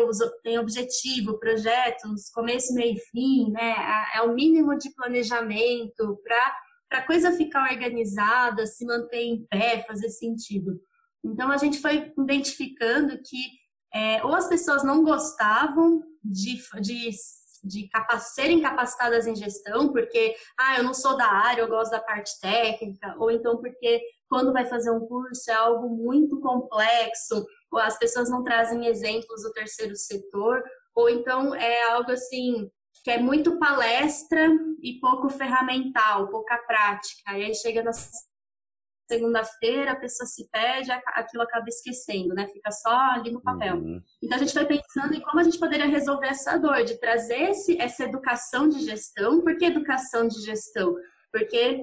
tem 0.44 0.58
objetivo, 0.58 1.40
projetos, 1.40 2.30
começo, 2.30 2.72
meio 2.72 2.94
e 2.94 3.00
fim, 3.00 3.50
né? 3.50 3.74
É 4.14 4.22
o 4.22 4.32
mínimo 4.32 4.78
de 4.78 4.94
planejamento 4.94 6.20
para 6.22 7.00
a 7.00 7.02
coisa 7.02 7.32
ficar 7.32 7.68
organizada, 7.68 8.64
se 8.64 8.86
manter 8.86 9.22
em 9.22 9.44
pé, 9.46 9.84
fazer 9.88 10.08
sentido. 10.10 10.80
Então 11.24 11.50
a 11.50 11.56
gente 11.56 11.80
foi 11.80 12.12
identificando 12.16 13.18
que 13.18 13.66
é, 13.92 14.24
ou 14.24 14.34
as 14.34 14.48
pessoas 14.48 14.84
não 14.84 15.02
gostavam 15.02 16.02
de, 16.22 16.60
de 16.80 17.10
de 17.66 17.88
serem 18.20 18.62
capacitadas 18.62 19.26
em 19.26 19.34
gestão, 19.34 19.92
porque, 19.92 20.34
ah, 20.58 20.78
eu 20.78 20.84
não 20.84 20.94
sou 20.94 21.16
da 21.16 21.26
área, 21.26 21.62
eu 21.62 21.68
gosto 21.68 21.90
da 21.90 22.00
parte 22.00 22.38
técnica, 22.40 23.14
ou 23.18 23.30
então 23.30 23.58
porque 23.58 24.00
quando 24.28 24.52
vai 24.52 24.64
fazer 24.64 24.90
um 24.90 25.06
curso 25.06 25.50
é 25.50 25.54
algo 25.54 25.88
muito 25.88 26.40
complexo, 26.40 27.44
ou 27.70 27.78
as 27.78 27.98
pessoas 27.98 28.30
não 28.30 28.42
trazem 28.42 28.86
exemplos 28.86 29.42
do 29.42 29.52
terceiro 29.52 29.96
setor, 29.96 30.62
ou 30.94 31.08
então 31.08 31.54
é 31.54 31.90
algo 31.90 32.10
assim 32.10 32.70
que 33.04 33.10
é 33.10 33.18
muito 33.18 33.58
palestra 33.58 34.48
e 34.82 34.98
pouco 34.98 35.28
ferramental, 35.28 36.28
pouca 36.28 36.58
prática. 36.58 37.38
E 37.38 37.44
aí 37.44 37.54
chega 37.54 37.82
na 37.82 37.92
segunda-feira 39.08 39.92
a 39.92 39.96
pessoa 39.96 40.26
se 40.26 40.48
pede, 40.50 40.90
aquilo 40.90 41.42
acaba 41.42 41.68
esquecendo, 41.68 42.34
né? 42.34 42.46
Fica 42.48 42.70
só 42.70 42.94
ali 43.12 43.30
no 43.30 43.40
papel. 43.40 43.76
Uhum. 43.76 44.02
Então 44.22 44.36
a 44.36 44.40
gente 44.40 44.52
foi 44.52 44.66
pensando 44.66 45.14
em 45.14 45.20
como 45.20 45.40
a 45.40 45.42
gente 45.44 45.58
poderia 45.58 45.86
resolver 45.86 46.28
essa 46.28 46.58
dor, 46.58 46.84
de 46.84 46.98
trazer 46.98 47.50
esse, 47.50 47.80
essa 47.80 48.04
educação 48.04 48.68
de 48.68 48.84
gestão. 48.84 49.40
Por 49.40 49.56
que 49.56 49.64
educação 49.64 50.26
de 50.26 50.40
gestão? 50.42 50.94
Porque 51.32 51.82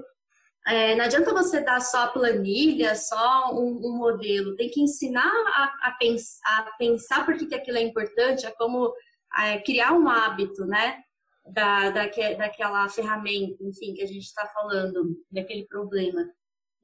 é, 0.65 0.95
não 0.95 1.05
adianta 1.05 1.33
você 1.33 1.61
dar 1.61 1.81
só 1.81 2.03
a 2.03 2.07
planilha, 2.07 2.95
só 2.95 3.53
um, 3.53 3.79
um 3.85 3.97
modelo. 3.97 4.55
Tem 4.55 4.69
que 4.69 4.81
ensinar 4.81 5.27
a, 5.27 5.89
a, 5.89 5.91
pens, 5.99 6.39
a 6.45 6.71
pensar 6.77 7.25
por 7.25 7.37
que, 7.37 7.45
que 7.45 7.55
aquilo 7.55 7.77
é 7.77 7.81
importante, 7.81 8.45
é 8.45 8.51
como 8.51 8.93
é, 9.39 9.59
criar 9.59 9.93
um 9.93 10.07
hábito, 10.07 10.65
né? 10.65 11.01
Da, 11.45 11.89
daque, 11.89 12.35
daquela 12.35 12.87
ferramenta, 12.87 13.61
enfim, 13.61 13.93
que 13.93 14.01
a 14.01 14.07
gente 14.07 14.23
está 14.23 14.47
falando, 14.47 15.17
daquele 15.29 15.65
problema. 15.67 16.25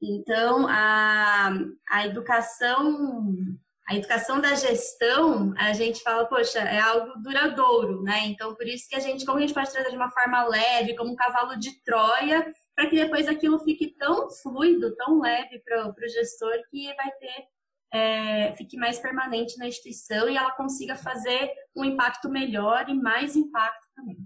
Então, 0.02 0.66
a, 0.68 1.52
a 1.88 2.06
educação 2.06 3.58
a 3.90 3.96
educação 3.96 4.40
da 4.40 4.54
gestão, 4.54 5.52
a 5.58 5.72
gente 5.72 6.00
fala, 6.00 6.24
poxa, 6.24 6.60
é 6.60 6.78
algo 6.78 7.20
duradouro, 7.20 8.04
né? 8.04 8.20
Então, 8.26 8.54
por 8.54 8.64
isso 8.64 8.88
que 8.88 8.94
a 8.94 9.00
gente, 9.00 9.26
como 9.26 9.38
a 9.38 9.40
gente 9.40 9.52
pode 9.52 9.72
trazer 9.72 9.90
de 9.90 9.96
uma 9.96 10.08
forma 10.08 10.44
leve, 10.44 10.94
como 10.94 11.10
um 11.10 11.16
cavalo 11.16 11.58
de 11.58 11.82
Troia, 11.82 12.54
para 12.76 12.88
que 12.88 12.94
depois 12.94 13.26
aquilo 13.26 13.58
fique 13.58 13.88
tão 13.98 14.30
fluido, 14.30 14.94
tão 14.94 15.18
leve 15.18 15.58
para 15.64 15.88
o 15.88 16.08
gestor, 16.08 16.52
que 16.70 16.86
vai 16.94 17.10
ter, 17.18 17.48
é, 17.92 18.54
fique 18.54 18.76
mais 18.76 19.00
permanente 19.00 19.58
na 19.58 19.66
instituição 19.66 20.28
e 20.28 20.36
ela 20.36 20.52
consiga 20.52 20.94
fazer 20.94 21.52
um 21.74 21.84
impacto 21.84 22.28
melhor 22.28 22.88
e 22.88 22.94
mais 22.94 23.34
impacto 23.34 23.88
também. 23.96 24.18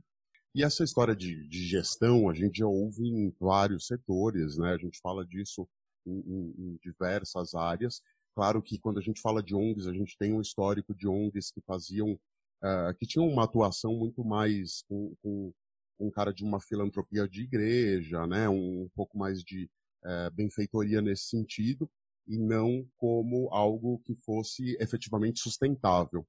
E 0.55 0.63
essa 0.63 0.85
história 0.85 1.17
de, 1.17 1.49
de, 1.49 1.67
gestão, 1.67 2.29
a 2.31 2.35
gente 2.35 2.59
já 2.59 2.67
ouve 2.67 3.03
em 3.09 3.35
vários 3.41 3.89
setores, 3.89 4.57
né? 4.57 4.73
A 4.73 4.79
gente 4.79 5.01
fala 5.01 5.27
disso 5.27 5.69
em, 6.07 6.21
em, 6.21 6.55
em, 6.59 6.79
diversas 6.81 7.55
áreas. 7.55 8.01
Claro 8.37 8.63
que 8.63 8.79
quando 8.79 8.99
a 8.99 9.03
gente 9.03 9.21
fala 9.21 9.43
de 9.43 9.55
ONGs, 9.55 9.89
a 9.89 9.93
gente 9.93 10.17
tem 10.17 10.33
um 10.33 10.41
histórico 10.41 10.95
de 10.95 11.09
ONGs 11.09 11.51
que 11.51 11.61
faziam, 11.63 12.13
uh, 12.13 12.95
que 12.99 13.07
tinham 13.07 13.27
uma 13.27 13.45
atuação 13.45 13.97
muito 13.97 14.25
mais 14.25 14.83
com, 14.89 15.15
com, 15.21 15.53
com 15.99 16.11
cara 16.13 16.33
de 16.33 16.45
uma 16.45 16.61
filantropia 16.61 17.29
de 17.29 17.43
igreja, 17.43 18.25
né? 18.25 18.49
Um, 18.49 18.85
um 18.85 18.91
pouco 18.95 19.19
mais 19.19 19.43
de 19.43 19.69
uh, 20.05 20.31
benfeitoria 20.35 21.03
nesse 21.03 21.25
sentido, 21.31 21.91
e 22.29 22.39
não 22.39 22.89
como 22.97 23.49
algo 23.53 23.99
que 24.05 24.15
fosse 24.15 24.77
efetivamente 24.81 25.41
sustentável. 25.41 26.25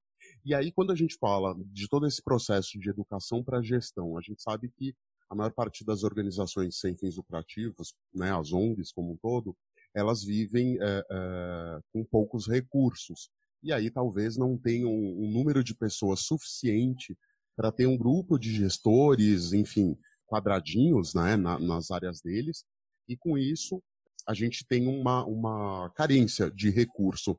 E 0.46 0.54
aí, 0.54 0.72
quando 0.72 0.92
a 0.92 0.96
gente 0.96 1.18
fala 1.20 1.56
de 1.74 1.90
todo 1.90 2.06
esse 2.06 2.22
processo 2.22 2.80
de 2.80 2.88
educação 2.88 3.44
para 3.44 3.64
gestão, 3.64 4.16
a 4.16 4.22
gente 4.22 4.44
sabe 4.44 4.70
que 4.70 4.96
a 5.28 5.34
maior 5.34 5.52
parte 5.52 5.84
das 5.84 6.04
organizações 6.04 6.78
sem 6.78 6.96
fins 6.96 7.18
lucrativos, 7.18 7.96
né, 8.14 8.32
as 8.32 8.54
ONGs 8.54 8.92
como 8.92 9.14
um 9.14 9.18
todo, 9.18 9.58
elas 9.96 10.24
vivem 10.24 10.78
é, 10.80 11.06
é, 11.10 11.80
com 11.92 12.06
poucos 12.06 12.48
recursos. 12.48 13.32
E 13.64 13.74
aí 13.74 13.90
talvez 13.90 14.38
não 14.38 14.56
tenham 14.56 14.94
um, 14.94 15.28
número 15.32 15.64
de 15.64 15.74
pessoas 15.74 16.20
suficiente 16.20 17.18
para 17.56 17.72
ter 17.72 17.88
um 17.88 17.98
grupo 17.98 18.38
de 18.38 18.54
gestores, 18.54 19.52
enfim, 19.52 19.98
quadradinhos 20.28 21.16
né, 21.16 21.36
na, 21.36 21.58
nas 21.58 21.90
áreas 21.90 22.22
deles. 22.22 22.64
E 23.08 23.18
com 23.18 23.36
isso, 23.36 23.82
a 24.28 24.36
gente 24.36 24.64
tem 24.68 24.86
uma, 24.88 25.25
uma 25.25 25.90
carência 25.96 26.52
de 26.52 26.70
recurso 26.70 27.36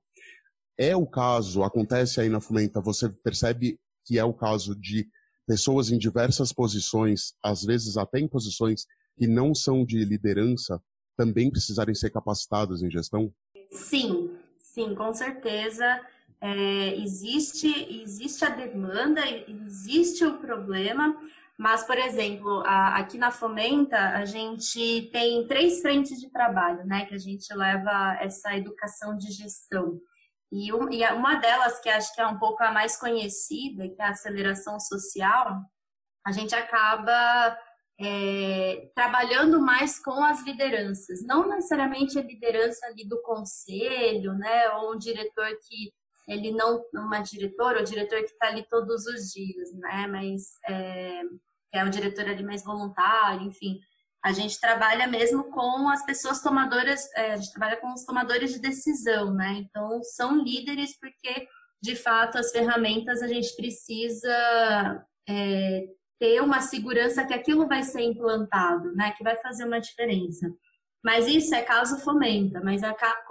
é 0.79 0.95
o 0.97 1.07
caso, 1.07 1.63
acontece 1.63 2.21
aí 2.21 2.29
na 2.29 2.41
Fomenta, 2.41 2.81
você 2.81 3.09
percebe 3.09 3.79
que 4.05 4.19
é 4.19 4.25
o 4.25 4.35
caso 4.35 4.75
de 4.75 5.09
pessoas 5.47 5.91
em 5.91 5.99
diversas 5.99 6.53
posições, 6.53 7.35
às 7.43 7.65
vezes 7.65 7.97
até 7.97 8.19
em 8.19 8.29
posições 8.29 8.87
que 9.17 9.27
não 9.27 9.55
são 9.55 9.85
de 9.85 10.05
liderança, 10.05 10.81
também 11.17 11.51
precisarem 11.51 11.95
ser 11.95 12.11
capacitadas 12.11 12.83
em 12.83 12.91
gestão? 12.91 13.33
Sim, 13.71 14.37
sim, 14.59 14.95
com 14.95 15.15
certeza. 15.15 16.01
É, 16.41 16.97
existe, 16.97 17.69
existe 18.03 18.45
a 18.45 18.51
demanda, 18.51 19.23
existe 19.49 20.25
o 20.25 20.39
problema, 20.39 21.17
mas, 21.57 21.85
por 21.85 21.97
exemplo, 21.97 22.63
a, 22.67 22.99
aqui 22.99 23.17
na 23.17 23.31
Fomenta, 23.31 23.97
a 23.97 24.25
gente 24.27 25.09
tem 25.11 25.47
três 25.47 25.81
frentes 25.81 26.21
de 26.21 26.31
trabalho, 26.31 26.85
né, 26.85 27.07
que 27.07 27.15
a 27.15 27.19
gente 27.19 27.53
leva 27.55 28.19
essa 28.21 28.55
educação 28.55 29.17
de 29.17 29.31
gestão. 29.31 29.99
E, 30.53 30.73
uma 30.73 31.37
delas, 31.37 31.81
que 31.81 31.89
acho 31.89 32.15
que 32.15 32.21
é 32.21 32.27
um 32.27 32.39
pouco 32.39 32.63
a 32.63 32.71
mais 32.71 32.97
conhecida, 32.97 33.89
que 33.89 34.01
é 34.01 34.05
a 34.05 34.11
aceleração 34.11 34.79
social, 34.79 35.61
a 36.25 36.33
gente 36.33 36.55
acaba 36.55 37.59
é, 38.01 38.91
trabalhando 38.95 39.61
mais 39.61 39.99
com 39.99 40.23
as 40.23 40.43
lideranças, 40.45 41.25
não 41.25 41.49
necessariamente 41.49 42.19
a 42.19 42.23
liderança 42.23 42.87
ali 42.87 43.07
do 43.09 43.21
conselho, 43.23 44.35
né, 44.35 44.71
ou 44.71 44.95
um 44.95 44.99
diretor 44.99 45.49
que 45.67 45.93
ele 46.29 46.51
não, 46.53 46.85
uma 46.93 47.21
diretora 47.21 47.79
ou 47.79 47.85
diretor 47.85 48.19
que 48.19 48.33
está 48.33 48.49
ali 48.49 48.67
todos 48.69 49.07
os 49.07 49.33
dias, 49.33 49.73
né, 49.75 50.07
mas 50.09 50.43
é, 50.69 51.23
é 51.73 51.85
um 51.85 51.91
diretor 51.91 52.27
ali 52.29 52.45
mais 52.45 52.65
voluntário, 52.65 53.47
enfim, 53.47 53.79
a 54.27 54.33
gente 54.33 54.61
trabalha 54.61 55.07
mesmo 55.07 55.45
com 55.53 55.89
as 55.89 56.05
pessoas 56.05 56.43
tomadoras, 56.43 57.09
é, 57.15 57.35
a 57.35 57.37
gente 57.37 57.53
trabalha 57.53 57.77
com 57.77 57.93
os 57.95 58.05
tomadores 58.05 58.53
de 58.53 58.59
decisão, 58.59 59.33
né? 59.33 59.53
Então, 59.59 60.03
são 60.03 60.43
líderes 60.43 60.99
porque, 60.99 61.47
de 61.81 61.95
fato, 61.95 62.37
as 62.37 62.51
ferramentas 62.51 63.23
a 63.23 63.29
gente 63.29 63.55
precisa 63.55 65.07
é, 65.29 65.85
ter 66.19 66.43
uma 66.43 66.61
segurança 66.61 67.25
que 67.25 67.33
aquilo 67.33 67.69
vai 67.69 67.85
ser 67.85 68.01
implantado, 68.03 68.93
né? 68.97 69.13
Que 69.13 69.23
vai 69.23 69.37
fazer 69.37 69.65
uma 69.65 69.79
diferença. 69.79 70.53
Mas 71.05 71.29
isso 71.29 71.55
é 71.55 71.63
caso 71.63 72.01
fomenta, 72.01 72.61
mas 72.61 72.83
a, 72.83 72.91
a, 72.91 73.25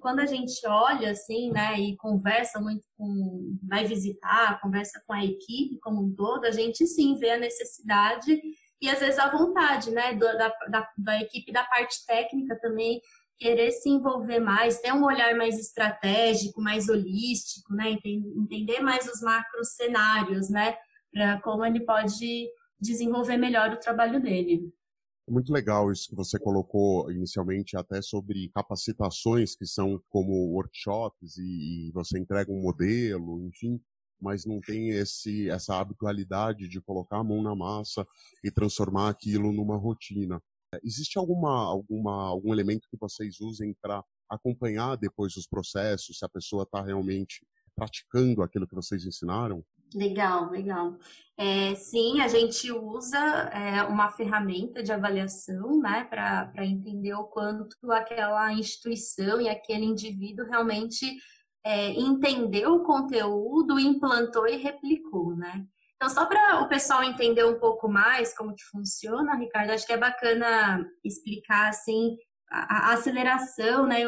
quando 0.00 0.20
a 0.20 0.26
gente 0.26 0.64
olha 0.64 1.10
assim, 1.10 1.50
né, 1.50 1.76
e 1.76 1.96
conversa 1.96 2.60
muito 2.60 2.86
com, 2.96 3.58
vai 3.68 3.84
visitar, 3.84 4.60
conversa 4.60 5.02
com 5.04 5.12
a 5.12 5.24
equipe 5.24 5.80
como 5.80 6.04
um 6.04 6.14
todo, 6.14 6.44
a 6.44 6.52
gente 6.52 6.86
sim 6.86 7.16
vê 7.16 7.30
a 7.30 7.38
necessidade 7.40 8.40
e 8.80 8.88
às 8.88 9.00
vezes 9.00 9.18
a 9.18 9.30
vontade, 9.30 9.90
né, 9.90 10.14
da, 10.14 10.48
da, 10.68 10.88
da 10.96 11.20
equipe 11.20 11.52
da 11.52 11.64
parte 11.64 12.04
técnica 12.06 12.58
também, 12.60 13.00
querer 13.40 13.72
se 13.72 13.88
envolver 13.88 14.38
mais, 14.38 14.80
ter 14.80 14.92
um 14.92 15.04
olhar 15.04 15.34
mais 15.34 15.58
estratégico, 15.58 16.60
mais 16.60 16.88
holístico, 16.88 17.74
né? 17.74 17.96
Entender 18.04 18.80
mais 18.80 19.08
os 19.08 19.22
macros 19.22 19.74
cenários, 19.74 20.50
né? 20.50 20.76
Para 21.10 21.40
como 21.40 21.64
ele 21.64 21.80
pode 21.80 22.48
desenvolver 22.78 23.38
melhor 23.38 23.72
o 23.72 23.80
trabalho 23.80 24.20
dele. 24.20 24.70
Muito 25.26 25.52
legal 25.52 25.90
isso 25.90 26.10
que 26.10 26.16
você 26.16 26.38
colocou 26.38 27.10
inicialmente, 27.10 27.76
até 27.76 28.02
sobre 28.02 28.50
capacitações 28.50 29.56
que 29.56 29.64
são 29.64 30.02
como 30.10 30.52
workshops 30.52 31.38
e, 31.38 31.88
e 31.88 31.92
você 31.92 32.18
entrega 32.18 32.52
um 32.52 32.60
modelo, 32.60 33.40
enfim, 33.46 33.80
mas 34.20 34.44
não 34.44 34.60
tem 34.60 34.90
esse, 34.90 35.48
essa 35.48 35.78
habitualidade 35.80 36.68
de 36.68 36.80
colocar 36.80 37.18
a 37.18 37.24
mão 37.24 37.42
na 37.42 37.54
massa 37.54 38.06
e 38.44 38.50
transformar 38.50 39.08
aquilo 39.08 39.52
numa 39.52 39.76
rotina. 39.76 40.42
Existe 40.84 41.18
alguma, 41.18 41.64
alguma, 41.64 42.28
algum 42.28 42.52
elemento 42.52 42.88
que 42.90 42.96
vocês 42.96 43.40
usem 43.40 43.74
para 43.82 44.04
acompanhar 44.28 44.96
depois 44.96 45.36
os 45.36 45.46
processos, 45.46 46.18
se 46.18 46.24
a 46.24 46.28
pessoa 46.28 46.62
está 46.62 46.80
realmente 46.82 47.44
praticando 47.74 48.42
aquilo 48.42 48.68
que 48.68 48.74
vocês 48.74 49.04
ensinaram? 49.04 49.64
Legal, 49.94 50.50
legal. 50.50 50.96
É, 51.36 51.74
sim, 51.74 52.20
a 52.20 52.28
gente 52.28 52.70
usa 52.70 53.18
é, 53.18 53.82
uma 53.82 54.10
ferramenta 54.10 54.82
de 54.82 54.92
avaliação 54.92 55.80
né, 55.80 56.04
para 56.04 56.64
entender 56.64 57.14
o 57.14 57.24
quanto 57.24 57.90
aquela 57.90 58.52
instituição 58.52 59.40
e 59.40 59.48
aquele 59.48 59.84
indivíduo 59.84 60.46
realmente 60.46 61.16
é, 61.64 61.90
entendeu 61.90 62.74
o 62.74 62.84
conteúdo, 62.84 63.78
implantou 63.78 64.46
e 64.46 64.56
replicou, 64.56 65.36
né? 65.36 65.64
Então, 65.96 66.08
só 66.08 66.24
para 66.24 66.62
o 66.62 66.68
pessoal 66.68 67.02
entender 67.02 67.44
um 67.44 67.58
pouco 67.58 67.86
mais 67.86 68.34
como 68.34 68.54
que 68.54 68.64
funciona, 68.64 69.36
Ricardo, 69.36 69.70
acho 69.70 69.86
que 69.86 69.92
é 69.92 69.98
bacana 69.98 70.82
explicar, 71.04 71.68
assim, 71.68 72.16
a, 72.50 72.88
a 72.88 72.92
aceleração, 72.94 73.86
né, 73.86 73.98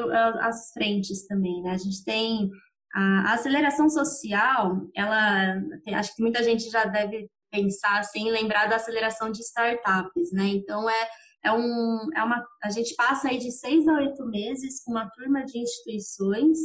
as 0.41 0.73
frentes 0.73 1.27
também, 1.27 1.63
né? 1.63 1.73
A 1.73 1.77
gente 1.77 2.03
tem 2.03 2.51
a, 2.95 3.35
aceleração 3.35 3.91
social, 3.91 4.89
ela, 4.97 5.55
acho 5.95 6.17
que 6.17 6.23
muita 6.23 6.43
gente 6.43 6.71
já 6.71 6.87
deve 6.87 7.29
pensar, 7.51 8.01
assim, 8.01 8.31
lembrar 8.31 8.67
da 8.69 8.77
aceleração 8.77 9.31
de 9.31 9.41
startups, 9.41 10.33
né? 10.33 10.47
Então, 10.47 10.89
é, 10.89 11.09
é, 11.45 11.53
um, 11.53 12.09
é 12.17 12.23
uma, 12.23 12.43
a 12.63 12.71
gente 12.71 12.95
passa 12.95 13.29
aí 13.29 13.37
de 13.37 13.51
seis 13.51 13.87
a 13.87 13.95
oito 13.95 14.25
meses 14.25 14.83
com 14.83 14.93
uma 14.93 15.11
turma 15.11 15.45
de 15.45 15.59
instituições, 15.59 16.59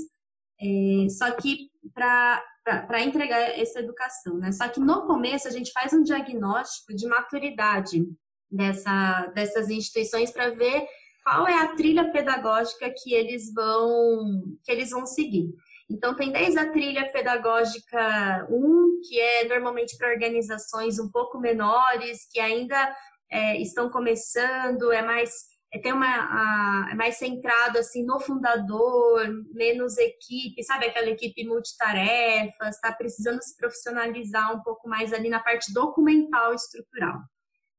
é, 0.60 1.10
só 1.10 1.32
que 1.32 1.70
para 1.94 3.02
entregar 3.02 3.60
essa 3.60 3.80
educação, 3.80 4.38
né? 4.38 4.52
Só 4.52 4.68
que 4.68 4.80
no 4.80 5.06
começo 5.06 5.48
a 5.48 5.52
gente 5.52 5.72
faz 5.72 5.94
um 5.94 6.04
diagnóstico 6.04 6.94
de 6.94 7.08
maturidade 7.08 8.06
dessa, 8.52 9.28
dessas 9.36 9.70
instituições 9.70 10.32
para 10.32 10.50
ver 10.50 10.86
qual 11.24 11.48
é 11.48 11.60
a 11.60 11.76
trilha 11.76 12.12
pedagógica 12.12 12.90
que 12.90 13.14
eles 13.14 13.54
vão 13.54 14.58
que 14.64 14.72
eles 14.72 14.90
vão 14.90 15.06
seguir. 15.06 15.54
Então 15.90 16.16
tem 16.16 16.32
desde 16.32 16.60
a 16.60 16.70
trilha 16.72 17.10
pedagógica 17.12 18.48
1, 18.50 19.02
que 19.08 19.20
é 19.20 19.48
normalmente 19.48 19.98
para 19.98 20.12
organizações 20.12 21.00
um 21.00 21.10
pouco 21.10 21.40
menores, 21.40 22.28
que 22.32 22.40
ainda 22.40 22.96
é, 23.30 23.62
estão 23.62 23.90
começando, 23.90 24.92
é 24.92 25.02
mais 25.02 25.57
tem 25.82 25.92
uma 25.92 26.08
a, 26.08 26.90
é 26.92 26.96
mais 26.96 27.18
centrado 27.18 27.78
assim 27.78 28.06
no 28.06 28.20
fundador, 28.20 29.28
menos 29.54 29.98
equipe, 29.98 30.64
sabe 30.64 30.86
aquela 30.86 31.10
equipe 31.10 31.46
multitarefas, 31.46 32.76
está 32.76 32.92
precisando 32.92 33.42
se 33.42 33.56
profissionalizar 33.58 34.56
um 34.56 34.62
pouco 34.62 34.88
mais 34.88 35.12
ali 35.12 35.30
na 35.30 35.40
parte 35.40 35.74
documental 35.74 36.54
estrutural. 36.54 37.20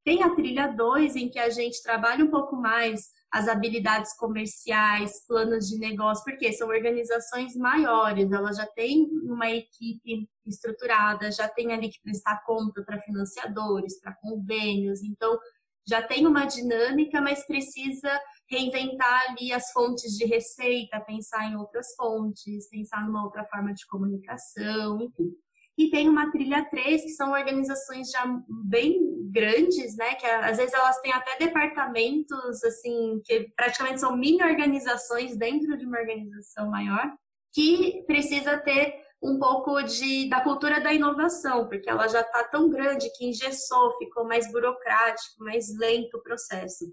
Tem 0.05 0.23
a 0.23 0.33
trilha 0.33 0.67
2 0.67 1.15
em 1.15 1.29
que 1.29 1.39
a 1.39 1.49
gente 1.49 1.81
trabalha 1.83 2.23
um 2.23 2.29
pouco 2.29 2.55
mais 2.55 3.09
as 3.31 3.47
habilidades 3.47 4.15
comerciais, 4.15 5.23
planos 5.27 5.67
de 5.67 5.77
negócio, 5.77 6.23
porque 6.23 6.51
são 6.51 6.67
organizações 6.67 7.55
maiores, 7.55 8.31
elas 8.31 8.57
já 8.57 8.65
têm 8.65 9.07
uma 9.23 9.49
equipe 9.49 10.27
estruturada, 10.47 11.31
já 11.31 11.47
tem 11.47 11.71
ali 11.71 11.89
que 11.89 12.01
prestar 12.01 12.43
conta 12.43 12.83
para 12.83 12.99
financiadores, 13.01 13.99
para 14.01 14.15
convênios, 14.15 15.03
então 15.03 15.37
já 15.89 16.01
tem 16.01 16.27
uma 16.27 16.45
dinâmica, 16.45 17.19
mas 17.19 17.45
precisa 17.45 18.09
reinventar 18.49 19.31
ali 19.31 19.51
as 19.51 19.71
fontes 19.71 20.15
de 20.17 20.25
receita, 20.25 20.99
pensar 21.01 21.45
em 21.49 21.55
outras 21.55 21.95
fontes, 21.95 22.69
pensar 22.69 23.05
numa 23.05 23.23
outra 23.23 23.43
forma 23.45 23.73
de 23.73 23.85
comunicação, 23.87 25.01
enfim. 25.01 25.31
E 25.77 25.89
tem 25.89 26.09
uma 26.09 26.29
trilha 26.29 26.65
3, 26.69 27.03
que 27.03 27.09
são 27.09 27.31
organizações 27.31 28.11
já 28.11 28.25
bem 28.65 28.99
grandes, 29.31 29.95
né? 29.95 30.13
Que 30.15 30.25
às 30.25 30.57
vezes 30.57 30.73
elas 30.73 30.99
têm 30.99 31.13
até 31.13 31.37
departamentos, 31.37 32.63
assim, 32.63 33.21
que 33.23 33.49
praticamente 33.55 34.01
são 34.01 34.15
mini 34.15 34.43
organizações 34.43 35.37
dentro 35.37 35.77
de 35.77 35.85
uma 35.85 35.97
organização 35.97 36.69
maior, 36.69 37.13
que 37.53 38.03
precisa 38.05 38.57
ter 38.57 38.93
um 39.21 39.37
pouco 39.37 39.81
de, 39.81 40.29
da 40.29 40.41
cultura 40.41 40.79
da 40.79 40.93
inovação, 40.93 41.67
porque 41.67 41.89
ela 41.89 42.07
já 42.07 42.21
está 42.21 42.43
tão 42.45 42.69
grande 42.69 43.11
que 43.17 43.25
engessou, 43.25 43.97
ficou 43.97 44.25
mais 44.25 44.49
burocrático, 44.51 45.43
mais 45.43 45.67
lento 45.77 46.17
o 46.17 46.23
processo. 46.23 46.85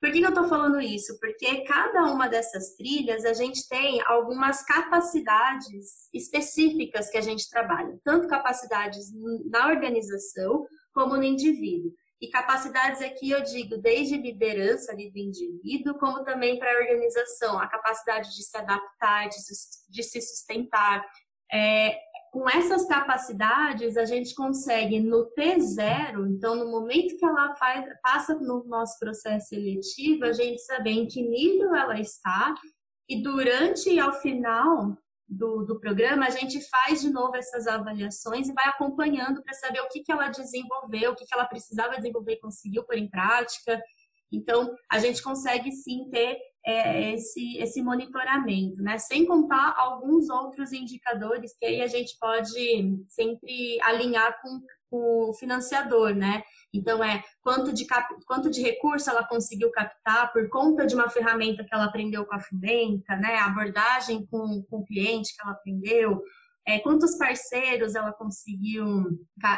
Por 0.00 0.10
que, 0.10 0.20
eu 0.20 0.28
estou 0.28 0.44
falando 0.44 0.80
isso? 0.80 1.18
Porque 1.18 1.62
cada 1.64 2.04
uma 2.04 2.28
dessas 2.28 2.74
trilhas 2.74 3.24
a 3.24 3.32
gente 3.32 3.66
tem 3.68 4.00
algumas 4.06 4.62
capacidades 4.64 6.08
específicas 6.12 7.10
que 7.10 7.18
a 7.18 7.22
gente 7.22 7.48
trabalha, 7.48 7.98
tanto 8.04 8.28
capacidades 8.28 9.10
na 9.50 9.68
organização 9.68 10.66
como 10.92 11.16
no 11.16 11.24
indivíduo. 11.24 11.92
E 12.20 12.28
capacidades 12.28 13.00
aqui 13.00 13.30
eu 13.30 13.42
digo 13.42 13.78
desde 13.78 14.16
liderança 14.16 14.92
ali 14.92 15.10
do 15.10 15.18
indivíduo, 15.18 15.98
como 15.98 16.22
também 16.22 16.58
para 16.58 16.70
a 16.70 16.80
organização, 16.80 17.58
a 17.58 17.66
capacidade 17.66 18.34
de 18.34 18.42
se 18.42 18.56
adaptar, 18.56 19.28
de 19.28 19.36
se, 19.36 19.54
de 19.88 20.02
se 20.02 20.20
sustentar, 20.20 21.02
é, 21.52 21.98
com 22.30 22.48
essas 22.48 22.86
capacidades, 22.86 23.96
a 23.96 24.04
gente 24.04 24.34
consegue 24.34 25.00
no 25.00 25.28
T0, 25.34 26.30
então 26.30 26.54
no 26.54 26.70
momento 26.70 27.16
que 27.16 27.24
ela 27.24 27.54
faz, 27.56 27.84
passa 28.02 28.34
no 28.38 28.64
nosso 28.64 28.98
processo 28.98 29.48
seletivo, 29.48 30.24
a 30.24 30.32
gente 30.32 30.60
saber 30.62 30.90
em 30.90 31.06
que 31.06 31.22
nível 31.22 31.74
ela 31.74 31.98
está 31.98 32.54
e 33.08 33.20
durante 33.20 33.90
e 33.90 33.98
ao 33.98 34.12
final 34.12 34.96
do, 35.28 35.64
do 35.64 35.80
programa, 35.80 36.26
a 36.26 36.30
gente 36.30 36.60
faz 36.68 37.00
de 37.00 37.10
novo 37.10 37.36
essas 37.36 37.66
avaliações 37.66 38.48
e 38.48 38.52
vai 38.52 38.66
acompanhando 38.66 39.42
para 39.42 39.54
saber 39.54 39.80
o 39.80 39.88
que, 39.88 40.00
que 40.00 40.12
ela 40.12 40.28
desenvolveu, 40.28 41.12
o 41.12 41.16
que, 41.16 41.24
que 41.24 41.34
ela 41.34 41.46
precisava 41.46 41.96
desenvolver 41.96 42.34
e 42.34 42.40
conseguiu 42.40 42.84
pôr 42.84 42.96
em 42.96 43.08
prática. 43.08 43.80
Então, 44.32 44.74
a 44.90 44.98
gente 44.98 45.22
consegue 45.22 45.72
sim 45.72 46.08
ter 46.10 46.36
é, 46.66 47.14
esse, 47.14 47.58
esse 47.58 47.82
monitoramento, 47.82 48.82
né? 48.82 48.98
Sem 48.98 49.24
contar 49.24 49.74
alguns 49.76 50.28
outros 50.28 50.72
indicadores 50.72 51.56
que 51.58 51.66
aí 51.66 51.80
a 51.80 51.86
gente 51.86 52.16
pode 52.18 52.98
sempre 53.08 53.78
alinhar 53.82 54.40
com, 54.42 54.60
o 54.92 55.32
financiador, 55.34 56.14
né? 56.14 56.42
Então, 56.74 57.02
é 57.02 57.22
quanto 57.42 57.72
de, 57.72 57.84
cap, 57.86 58.12
quanto 58.26 58.50
de 58.50 58.60
recurso 58.60 59.08
ela 59.08 59.24
conseguiu 59.24 59.70
captar 59.70 60.32
por 60.32 60.48
conta 60.48 60.84
de 60.84 60.94
uma 60.94 61.08
ferramenta 61.08 61.64
que 61.64 61.72
ela 61.72 61.84
aprendeu 61.84 62.26
com 62.26 62.34
a 62.34 62.40
Fubenta, 62.40 63.14
né? 63.16 63.36
A 63.36 63.46
abordagem 63.46 64.26
com, 64.26 64.64
com 64.68 64.78
o 64.78 64.84
cliente 64.84 65.34
que 65.34 65.42
ela 65.42 65.52
aprendeu, 65.52 66.20
é, 66.70 66.78
quantos 66.78 67.16
parceiros 67.16 67.94
ela 67.94 68.12
conseguiu 68.12 68.84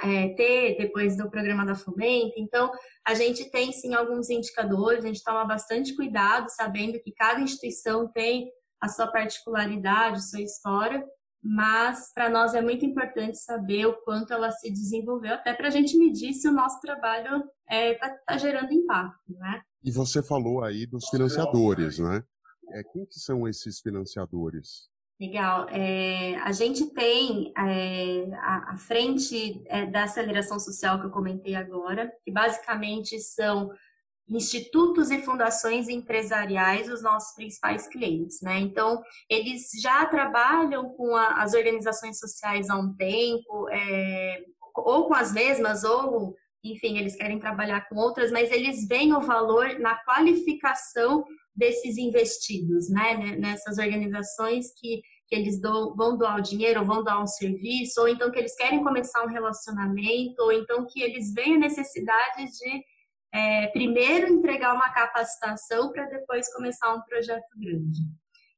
é, 0.03 0.29
ter 0.35 0.77
depois 0.79 1.16
do 1.16 1.29
programa 1.31 1.66
da 1.66 1.75
Fomenta. 1.75 2.35
Então, 2.38 2.72
a 3.07 3.14
gente 3.14 3.51
tem 3.51 3.70
sim 3.70 3.92
alguns 3.92 4.31
indicadores, 4.31 5.05
a 5.05 5.09
gente 5.09 5.22
toma 5.22 5.44
bastante 5.44 5.94
cuidado, 5.94 6.48
sabendo 6.48 6.98
que 7.01 7.12
cada 7.12 7.40
instituição 7.40 8.09
tem 8.09 8.51
a 8.81 8.88
sua 8.88 9.07
particularidade, 9.07 10.29
sua 10.29 10.40
história, 10.40 11.05
mas 11.42 12.12
para 12.14 12.31
nós 12.31 12.55
é 12.55 12.62
muito 12.62 12.87
importante 12.87 13.37
saber 13.37 13.87
o 13.87 13.94
quanto 14.05 14.33
ela 14.33 14.51
se 14.51 14.70
desenvolveu, 14.70 15.35
até 15.35 15.53
para 15.53 15.68
a 15.68 15.70
gente 15.70 15.98
medir 15.98 16.33
se 16.33 16.48
o 16.48 16.53
nosso 16.53 16.81
trabalho 16.81 17.38
está 17.38 17.77
é, 17.77 17.94
tá, 17.94 18.09
tá 18.27 18.38
gerando 18.38 18.72
impacto, 18.72 19.33
né? 19.35 19.61
E 19.85 19.90
você 19.90 20.22
falou 20.22 20.64
aí 20.64 20.87
dos 20.87 21.09
financiadores, 21.09 21.98
né? 21.98 22.22
É, 22.70 22.83
quem 22.85 23.05
que 23.05 23.18
são 23.18 23.46
esses 23.46 23.81
financiadores? 23.81 24.88
Legal. 25.23 25.69
É, 25.69 26.35
a 26.39 26.51
gente 26.51 26.85
tem 26.93 27.53
é, 27.57 28.27
a, 28.39 28.73
a, 28.73 28.77
frente 28.77 29.63
é, 29.67 29.87
da 29.87 30.03
aceleração 30.03 30.59
social 30.59 30.99
que 30.99 31.07
eu 31.07 31.13
comentei 31.13 31.55
agora, 31.55 32.13
que 32.25 32.33
basicamente 32.33 33.21
são 33.21 33.71
institutos 34.29 35.13
e 35.13 35.23
fundações 35.23 35.89
empresariais 35.89 36.91
os 36.91 37.05
nossos 37.05 37.37
principais 37.37 37.87
clientes, 37.87 38.41
né? 38.43 38.59
Então, 38.59 39.01
eles 39.31 39.71
já 39.81 40.05
trabalham 40.07 40.89
com 40.95 41.15
a, 41.15 41.41
as 41.41 41.55
organizações 41.55 42.19
sociais 42.19 42.69
há 42.69 42.77
um 42.77 42.93
tempo, 42.97 43.69
é, 43.71 44.43
ou 44.75 45.07
com 45.07 45.15
as 45.15 45.33
mesmas, 45.33 45.85
ou, 45.85 46.35
enfim, 46.65 46.99
eles 46.99 47.15
querem 47.15 47.39
trabalhar 47.39 47.89
com 47.89 47.95
outras, 47.95 48.33
mas 48.33 48.51
eles 48.51 48.89
veem 48.89 49.15
o 49.15 49.21
valor 49.21 49.79
na 49.79 49.95
qualificação 50.03 51.25
desses 51.55 51.99
investidos, 51.99 52.88
né? 52.88 53.37
Nessas 53.37 53.79
organizações 53.79 54.73
que 54.79 55.03
que 55.33 55.37
eles 55.37 55.59
do, 55.59 55.95
vão 55.95 56.19
doar 56.19 56.38
o 56.38 56.43
dinheiro, 56.43 56.81
ou 56.81 56.87
vão 56.87 57.03
doar 57.03 57.23
um 57.23 57.27
serviço, 57.27 58.03
ou 58.03 58.07
então 58.07 58.31
que 58.31 58.38
eles 58.38 58.55
querem 58.55 58.85
começar 58.85 59.25
um 59.25 59.31
relacionamento, 59.31 60.43
ou 60.43 60.53
então 60.53 60.87
que 60.87 61.01
eles 61.01 61.33
veem 61.33 61.55
a 61.55 61.61
necessidade 61.61 62.45
de 62.53 62.85
é, 63.33 63.69
primeiro 63.69 64.31
entregar 64.31 64.75
uma 64.75 64.93
capacitação 64.93 65.91
para 65.91 66.05
depois 66.05 66.53
começar 66.53 66.93
um 66.93 67.01
projeto 67.01 67.49
grande. 67.57 68.01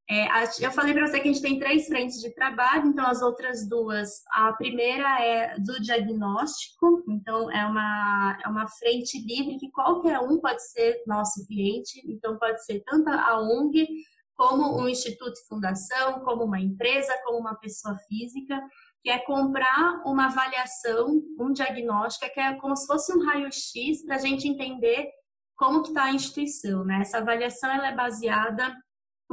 É, 0.08 0.26
eu 0.60 0.70
falei 0.70 0.92
para 0.92 1.06
você 1.06 1.18
que 1.18 1.28
a 1.28 1.32
gente 1.32 1.40
tem 1.40 1.58
três 1.58 1.86
frentes 1.86 2.20
de 2.20 2.34
trabalho, 2.34 2.88
então 2.88 3.06
as 3.06 3.22
outras 3.22 3.66
duas, 3.66 4.22
a 4.32 4.52
primeira 4.52 5.22
é 5.24 5.58
do 5.58 5.80
diagnóstico, 5.80 7.02
então 7.08 7.50
é 7.50 7.64
uma, 7.64 8.38
é 8.44 8.48
uma 8.48 8.68
frente 8.68 9.18
livre 9.18 9.56
que 9.58 9.70
qualquer 9.70 10.20
um 10.20 10.38
pode 10.40 10.62
ser 10.70 11.02
nosso 11.06 11.46
cliente, 11.46 12.02
então 12.06 12.38
pode 12.38 12.62
ser 12.66 12.82
tanto 12.84 13.08
a 13.08 13.40
ONG 13.40 13.88
como 14.36 14.78
um 14.78 14.86
instituto 14.86 15.34
fundação, 15.48 16.20
como 16.20 16.44
uma 16.44 16.60
empresa, 16.60 17.16
como 17.24 17.38
uma 17.38 17.54
pessoa 17.54 17.96
física, 18.06 18.60
que 19.02 19.08
é 19.08 19.18
comprar 19.20 20.02
uma 20.04 20.26
avaliação, 20.26 21.22
um 21.38 21.50
diagnóstico, 21.50 22.30
que 22.34 22.40
é 22.40 22.54
como 22.56 22.76
se 22.76 22.86
fosse 22.86 23.10
um 23.16 23.24
raio-x 23.24 24.04
para 24.04 24.16
a 24.16 24.18
gente 24.18 24.46
entender 24.48 25.08
como 25.56 25.82
que 25.82 25.88
está 25.88 26.04
a 26.04 26.12
instituição. 26.12 26.84
Né? 26.84 27.00
Essa 27.00 27.18
avaliação 27.18 27.70
ela 27.70 27.88
é 27.88 27.94
baseada 27.94 28.74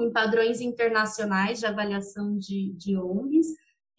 em 0.03 0.11
padrões 0.11 0.61
internacionais 0.61 1.59
de 1.59 1.65
avaliação 1.65 2.37
de, 2.37 2.73
de 2.73 2.97
ONGs. 2.97 3.47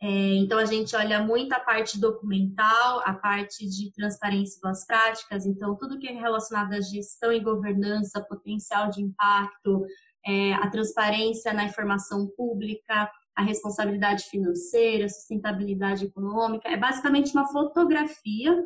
É, 0.01 0.35
então, 0.35 0.59
a 0.59 0.65
gente 0.65 0.97
olha 0.97 1.23
muito 1.23 1.53
a 1.53 1.61
parte 1.61 2.01
documental, 2.01 3.01
a 3.05 3.12
parte 3.12 3.69
de 3.69 3.93
transparência 3.93 4.59
boas 4.61 4.85
práticas, 4.85 5.47
então, 5.47 5.77
tudo 5.77 5.99
que 5.99 6.09
é 6.09 6.12
relacionado 6.12 6.73
à 6.73 6.81
gestão 6.81 7.33
e 7.33 7.38
governança, 7.38 8.21
potencial 8.21 8.91
de 8.91 9.01
impacto, 9.01 9.87
é, 10.27 10.55
a 10.55 10.69
transparência 10.69 11.53
na 11.53 11.65
informação 11.65 12.27
pública, 12.37 13.09
a 13.35 13.43
responsabilidade 13.43 14.25
financeira, 14.25 15.09
sustentabilidade 15.09 16.05
econômica. 16.05 16.69
É 16.69 16.77
basicamente 16.77 17.33
uma 17.33 17.47
fotografia, 17.47 18.61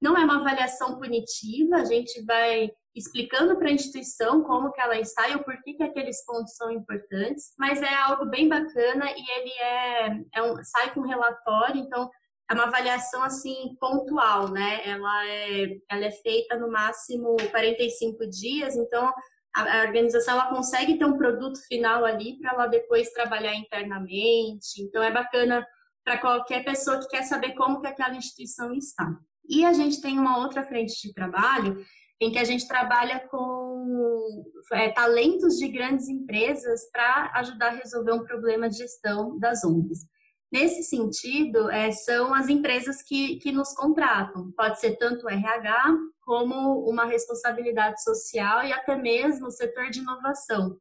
não 0.00 0.16
é 0.16 0.24
uma 0.24 0.40
avaliação 0.40 0.98
punitiva, 0.98 1.76
a 1.76 1.84
gente 1.84 2.20
vai 2.24 2.70
explicando 2.94 3.56
para 3.56 3.68
a 3.68 3.72
instituição 3.72 4.42
como 4.42 4.72
que 4.72 4.80
ela 4.80 4.98
está 4.98 5.28
e 5.28 5.36
o 5.36 5.44
porquê 5.44 5.74
que 5.74 5.82
aqueles 5.82 6.24
pontos 6.24 6.56
são 6.56 6.70
importantes, 6.70 7.52
mas 7.58 7.80
é 7.82 7.94
algo 7.94 8.26
bem 8.26 8.48
bacana 8.48 9.10
e 9.10 9.38
ele 9.38 9.52
é, 9.60 10.20
é 10.34 10.42
um, 10.42 10.62
sai 10.64 10.92
com 10.92 11.02
relatório, 11.02 11.80
então 11.80 12.10
é 12.50 12.54
uma 12.54 12.64
avaliação 12.64 13.22
assim 13.22 13.76
pontual, 13.80 14.48
né? 14.48 14.80
Ela 14.84 15.26
é, 15.28 15.78
ela 15.88 16.04
é 16.04 16.10
feita 16.10 16.58
no 16.58 16.70
máximo 16.70 17.36
45 17.50 18.28
dias, 18.28 18.76
então 18.76 19.12
a, 19.54 19.78
a 19.78 19.82
organização 19.82 20.34
ela 20.34 20.50
consegue 20.50 20.98
ter 20.98 21.04
um 21.04 21.16
produto 21.16 21.60
final 21.68 22.04
ali 22.04 22.38
para 22.38 22.52
ela 22.52 22.66
depois 22.66 23.10
trabalhar 23.10 23.54
internamente. 23.54 24.82
Então 24.82 25.00
é 25.02 25.12
bacana 25.12 25.64
para 26.04 26.18
qualquer 26.18 26.64
pessoa 26.64 26.98
que 26.98 27.08
quer 27.08 27.22
saber 27.22 27.54
como 27.54 27.80
que 27.80 27.86
aquela 27.86 28.16
instituição 28.16 28.74
está. 28.74 29.06
E 29.48 29.64
a 29.64 29.72
gente 29.72 30.00
tem 30.00 30.18
uma 30.18 30.38
outra 30.38 30.64
frente 30.64 31.00
de 31.02 31.12
trabalho 31.12 31.84
em 32.20 32.30
que 32.30 32.38
a 32.38 32.44
gente 32.44 32.68
trabalha 32.68 33.26
com 33.28 34.44
é, 34.72 34.90
talentos 34.90 35.56
de 35.56 35.68
grandes 35.68 36.08
empresas 36.08 36.90
para 36.92 37.32
ajudar 37.36 37.68
a 37.68 37.76
resolver 37.76 38.12
um 38.12 38.24
problema 38.24 38.68
de 38.68 38.76
gestão 38.76 39.38
das 39.38 39.64
ONGs. 39.64 40.06
Nesse 40.52 40.82
sentido, 40.82 41.70
é, 41.70 41.92
são 41.92 42.34
as 42.34 42.48
empresas 42.48 43.02
que, 43.02 43.36
que 43.36 43.52
nos 43.52 43.72
contratam. 43.72 44.50
Pode 44.56 44.80
ser 44.80 44.96
tanto 44.96 45.24
o 45.24 45.30
RH 45.30 45.96
como 46.22 46.88
uma 46.90 47.04
responsabilidade 47.04 48.02
social 48.02 48.64
e 48.64 48.72
até 48.72 48.96
mesmo 48.96 49.46
o 49.46 49.52
setor 49.52 49.90
de 49.90 50.00
inovação. 50.00 50.76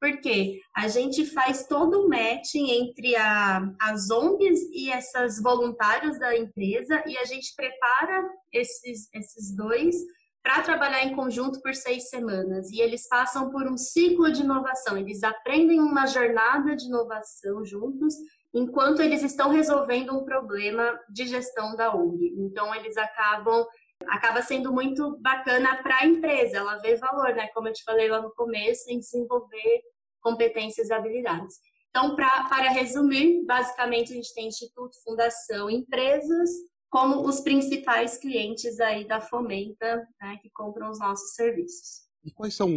Porque 0.00 0.60
a 0.76 0.88
gente 0.88 1.24
faz 1.24 1.66
todo 1.66 2.02
o 2.02 2.08
matching 2.08 2.70
entre 2.70 3.14
a, 3.16 3.62
as 3.80 4.10
ONGs 4.10 4.60
e 4.72 4.90
essas 4.90 5.40
voluntários 5.40 6.18
da 6.18 6.36
empresa 6.36 7.02
e 7.06 7.16
a 7.16 7.24
gente 7.24 7.54
prepara 7.56 8.28
esses, 8.52 9.08
esses 9.14 9.56
dois 9.56 9.94
para 10.44 10.60
trabalhar 10.60 11.02
em 11.02 11.16
conjunto 11.16 11.58
por 11.62 11.74
seis 11.74 12.10
semanas. 12.10 12.70
E 12.70 12.78
eles 12.78 13.08
passam 13.08 13.50
por 13.50 13.66
um 13.66 13.78
ciclo 13.78 14.30
de 14.30 14.42
inovação, 14.42 14.96
eles 14.96 15.24
aprendem 15.24 15.80
uma 15.80 16.06
jornada 16.06 16.76
de 16.76 16.84
inovação 16.84 17.64
juntos, 17.64 18.14
enquanto 18.52 19.00
eles 19.00 19.22
estão 19.22 19.48
resolvendo 19.48 20.14
um 20.14 20.22
problema 20.22 21.00
de 21.08 21.26
gestão 21.26 21.74
da 21.74 21.96
ONG. 21.96 22.34
Então, 22.36 22.72
eles 22.74 22.96
acabam. 22.98 23.66
Acaba 24.08 24.42
sendo 24.42 24.70
muito 24.70 25.16
bacana 25.18 25.82
para 25.82 26.00
a 26.00 26.06
empresa, 26.06 26.58
ela 26.58 26.76
vê 26.76 26.94
valor, 26.96 27.32
né? 27.34 27.48
Como 27.54 27.68
eu 27.68 27.72
te 27.72 27.82
falei 27.84 28.06
lá 28.08 28.20
no 28.20 28.34
começo, 28.34 28.90
em 28.90 28.98
desenvolver 28.98 29.82
competências 30.20 30.90
e 30.90 30.92
habilidades. 30.92 31.56
Então, 31.88 32.14
pra, 32.14 32.44
para 32.48 32.70
resumir, 32.70 33.42
basicamente 33.46 34.12
a 34.12 34.16
gente 34.16 34.34
tem 34.34 34.48
instituto, 34.48 35.02
fundação, 35.04 35.70
empresas 35.70 36.50
como 36.94 37.28
os 37.28 37.40
principais 37.40 38.16
clientes 38.16 38.78
aí 38.78 39.04
da 39.04 39.20
Fomenta, 39.20 40.06
né, 40.22 40.38
que 40.40 40.48
compram 40.50 40.92
os 40.92 41.00
nossos 41.00 41.34
serviços. 41.34 42.04
E 42.24 42.30
quais 42.30 42.54
são, 42.54 42.70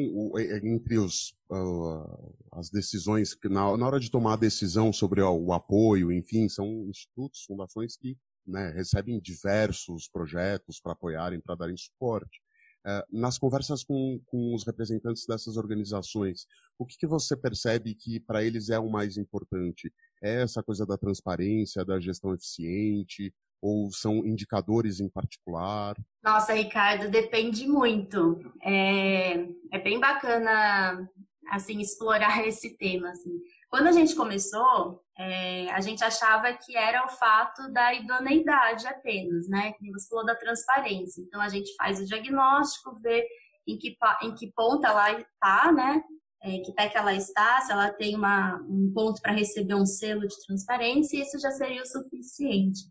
entre 0.63 0.97
os, 0.97 1.35
uh, 1.51 2.35
as 2.51 2.71
decisões, 2.71 3.35
que 3.35 3.47
na, 3.47 3.69
hora 3.69 3.99
de 3.99 4.09
tomar 4.09 4.33
a 4.33 4.37
decisão 4.37 4.91
sobre 4.91 5.21
o, 5.21 5.53
apoio, 5.53 6.11
enfim, 6.11 6.49
são 6.49 6.89
institutos, 6.89 7.43
fundações 7.43 7.95
que 7.95 8.17
né, 8.43 8.71
recebem 8.71 9.19
diversos 9.19 10.09
projetos 10.09 10.79
para 10.81 10.93
apoiarem, 10.93 11.39
para 11.39 11.53
darem 11.53 11.77
suporte. 11.77 12.41
Uh, 12.87 13.19
nas 13.19 13.37
conversas 13.37 13.83
com, 13.83 14.19
com, 14.25 14.55
os 14.55 14.65
representantes 14.65 15.27
dessas 15.27 15.57
organizações, 15.57 16.47
o 16.79 16.87
que, 16.87 16.97
que 16.97 17.05
você 17.05 17.37
percebe 17.37 17.93
que 17.93 18.19
para 18.19 18.43
eles 18.43 18.69
é 18.69 18.79
o 18.79 18.89
mais 18.89 19.15
importante? 19.15 19.93
É 20.23 20.41
essa 20.41 20.63
coisa 20.63 20.87
da 20.87 20.97
transparência, 20.97 21.85
da 21.85 21.99
gestão 21.99 22.33
eficiente, 22.33 23.31
ou 23.61 23.91
são 23.91 24.25
indicadores 24.25 24.99
em 24.99 25.09
particular? 25.09 25.95
Nossa, 26.23 26.53
Ricardo, 26.53 27.09
depende 27.09 27.67
muito. 27.67 28.39
É, 28.63 29.47
é 29.71 29.79
bem 29.79 29.99
bacana 29.99 31.09
assim 31.49 31.79
explorar 31.79 32.43
esse 32.47 32.77
tema. 32.77 33.09
Assim. 33.09 33.39
Quando 33.69 33.87
a 33.87 33.91
gente 33.91 34.15
começou, 34.15 35.01
é, 35.17 35.69
a 35.71 35.81
gente 35.81 36.03
achava 36.03 36.53
que 36.53 36.75
era 36.75 37.05
o 37.05 37.09
fato 37.09 37.71
da 37.71 37.93
idoneidade 37.93 38.87
apenas, 38.87 39.47
né? 39.47 39.73
Que 39.73 39.91
você 39.91 40.07
falou 40.07 40.25
da 40.25 40.35
transparência. 40.35 41.21
Então 41.21 41.41
a 41.41 41.49
gente 41.49 41.73
faz 41.75 41.99
o 41.99 42.05
diagnóstico, 42.05 42.99
vê 43.01 43.27
em 43.67 43.77
que, 43.77 43.97
em 44.23 44.33
que 44.33 44.51
ponta 44.53 44.87
ela 44.87 45.11
está, 45.19 45.71
né? 45.71 46.01
É, 46.43 46.59
que 46.59 46.71
pé 46.71 46.87
que 46.87 46.97
ela 46.97 47.13
está, 47.13 47.59
se 47.61 47.71
ela 47.71 47.91
tem 47.91 48.15
uma, 48.15 48.57
um 48.69 48.91
ponto 48.93 49.19
para 49.21 49.33
receber 49.33 49.73
um 49.73 49.87
selo 49.87 50.21
de 50.21 50.35
transparência, 50.45 51.21
isso 51.21 51.39
já 51.39 51.49
seria 51.51 51.81
o 51.81 51.85
suficiente. 51.85 52.81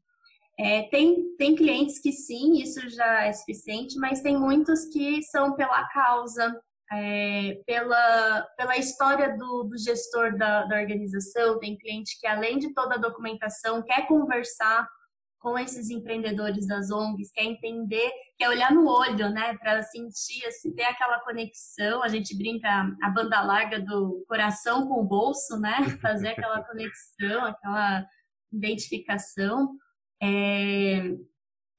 É, 0.59 0.89
tem, 0.89 1.37
tem 1.37 1.55
clientes 1.55 1.99
que 1.99 2.13
sim, 2.13 2.55
isso 2.63 2.89
já 2.89 3.25
é 3.25 3.33
suficiente, 3.33 3.99
mas 3.99 4.23
tem 4.23 4.39
muitos 4.39 4.87
que 4.87 5.23
são 5.23 5.55
pela 5.55 5.87
causa, 5.89 6.59
é, 6.93 7.61
pela, 7.67 8.43
pela 8.57 8.77
história 8.77 9.37
do, 9.37 9.65
do 9.65 9.79
gestor 9.79 10.37
da, 10.37 10.65
da 10.65 10.81
organização. 10.81 11.59
Tem 11.59 11.77
cliente 11.77 12.19
que, 12.19 12.27
além 12.27 12.59
de 12.59 12.73
toda 12.73 12.95
a 12.95 12.99
documentação, 12.99 13.83
quer 13.83 14.07
conversar 14.07 14.89
com 15.39 15.59
esses 15.59 15.91
empreendedores 15.91 16.67
das 16.67 16.91
ONGs, 16.91 17.31
quer 17.31 17.45
entender, 17.45 18.11
quer 18.37 18.49
olhar 18.49 18.73
no 18.73 18.89
olho, 18.89 19.31
né, 19.31 19.57
para 19.59 19.83
sentir, 19.83 20.45
assim, 20.47 20.75
ter 20.75 20.85
aquela 20.85 21.21
conexão. 21.21 22.03
A 22.03 22.09
gente 22.09 22.37
brinca 22.37 22.69
a 23.03 23.11
banda 23.11 23.41
larga 23.43 23.79
do 23.79 24.25
coração 24.27 24.89
com 24.89 25.01
o 25.01 25.05
bolso, 25.05 25.57
né, 25.61 25.77
fazer 26.03 26.31
aquela 26.31 26.65
conexão, 26.65 27.45
aquela 27.45 28.05
identificação. 28.53 29.77
É, 30.23 31.17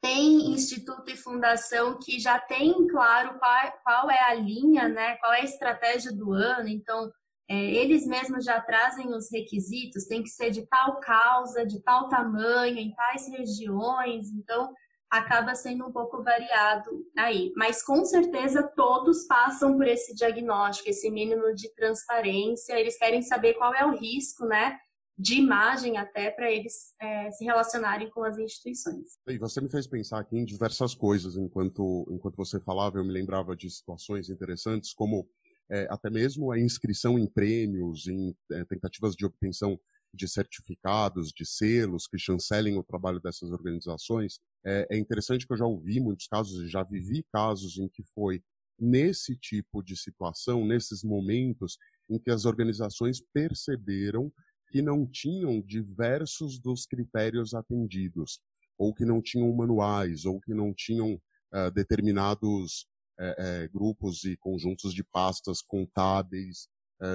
tem 0.02 0.52
instituto 0.52 1.10
e 1.10 1.18
fundação 1.18 1.98
que 2.00 2.20
já 2.20 2.40
tem 2.40 2.88
claro 2.88 3.38
qual, 3.40 3.72
qual, 3.84 4.12
é 4.12 4.24
a 4.30 4.34
linha, 4.34 4.88
né, 4.88 5.18
qual 5.18 5.34
é 5.34 5.42
a 5.42 5.46
estratégia 5.46 6.12
do 6.14 6.32
ano, 6.32 6.68
então 6.68 7.12
é, 7.50 7.56
eles 7.56 8.06
mesmos 8.06 8.44
já 8.44 8.60
trazem 8.60 9.14
os 9.14 9.32
requisitos, 9.32 10.06
tem 10.06 10.22
que 10.22 10.30
ser 10.30 10.52
de 10.52 10.68
tal 10.68 11.00
causa, 11.00 11.66
de 11.66 11.82
tal 11.82 12.10
tamanho, 12.10 12.78
em 12.78 12.94
tais 12.94 13.28
regiões, 13.30 14.30
então 14.32 14.74
acaba 15.10 15.56
sendo 15.56 15.88
um 15.88 15.92
pouco 15.92 16.22
variado 16.22 16.90
aí. 17.18 17.54
Mas 17.56 17.82
com 17.82 18.04
certeza 18.04 18.64
todos 18.76 19.26
passam 19.26 19.78
por 19.78 19.88
esse 19.88 20.14
diagnóstico, 20.14 20.90
esse 20.90 21.10
mínimo 21.10 21.54
de 21.56 21.74
transparência, 21.74 22.78
eles 22.78 22.98
querem 22.98 23.22
saber 23.22 23.54
qual 23.54 23.74
é 23.74 23.86
o 23.86 23.98
risco, 23.98 24.46
né? 24.46 24.78
De 25.18 25.36
imagem 25.36 25.98
até 25.98 26.30
para 26.30 26.52
eles 26.52 26.94
é, 27.02 27.32
se 27.32 27.44
relacionarem 27.44 28.10
com 28.12 28.24
as 28.24 28.38
instituições. 28.38 29.18
E 29.28 29.38
você 29.38 29.60
me 29.60 29.70
fez 29.70 29.88
pensar 29.88 30.20
aqui 30.20 30.38
em 30.38 30.46
diversas 30.46 30.94
coisas 30.94 31.36
enquanto 31.36 32.08
enquanto 32.12 32.36
você 32.36 32.60
falava, 32.60 33.00
eu 33.00 33.04
me 33.04 33.12
lembrava 33.12 33.56
de 33.56 33.70
situações 33.70 34.30
interessantes 34.30 34.94
como 34.94 35.28
é, 35.70 35.88
até 35.90 36.10
mesmo 36.10 36.52
a 36.52 36.60
inscrição 36.60 37.18
em 37.18 37.26
prêmios, 37.26 38.08
em 38.08 38.36
é, 38.52 38.64
tentativas 38.66 39.16
de 39.16 39.26
obtenção 39.26 39.80
de 40.14 40.28
certificados, 40.28 41.32
de 41.32 41.46
selos 41.46 42.08
que 42.08 42.18
chancelem 42.18 42.78
o 42.78 42.84
trabalho 42.84 43.20
dessas 43.20 43.52
organizações. 43.52 44.40
É, 44.66 44.88
é 44.92 44.98
interessante 44.98 45.46
que 45.46 45.54
eu 45.54 45.58
já 45.58 45.66
ouvi 45.66 46.00
muitos 46.00 46.28
casos 46.28 46.64
e 46.64 46.68
já 46.68 46.84
vivi 46.84 47.26
casos 47.32 47.78
em 47.78 47.90
que 47.90 48.04
foi 48.14 48.42
nesse 48.80 49.36
tipo 49.36 49.82
de 49.82 49.98
situação, 49.98 50.66
nesses 50.66 51.04
momentos 51.04 51.78
em 52.10 52.20
que 52.20 52.32
as 52.32 52.46
organizações 52.46 53.22
perceberam 53.34 54.32
que 54.70 54.82
não 54.82 55.06
tinham 55.06 55.62
diversos 55.62 56.60
dos 56.60 56.86
critérios 56.86 57.54
atendidos, 57.54 58.40
ou 58.78 58.94
que 58.94 59.06
não 59.06 59.22
tinham 59.22 59.52
manuais, 59.54 60.26
ou 60.26 60.40
que 60.40 60.54
não 60.54 60.74
tinham 60.74 61.14
uh, 61.14 61.72
determinados 61.74 62.88
é, 63.20 63.64
é, 63.64 63.68
grupos 63.68 64.24
e 64.26 64.38
conjuntos 64.38 64.94
de 64.94 65.04
pastas 65.04 65.62
contábeis, 65.62 66.68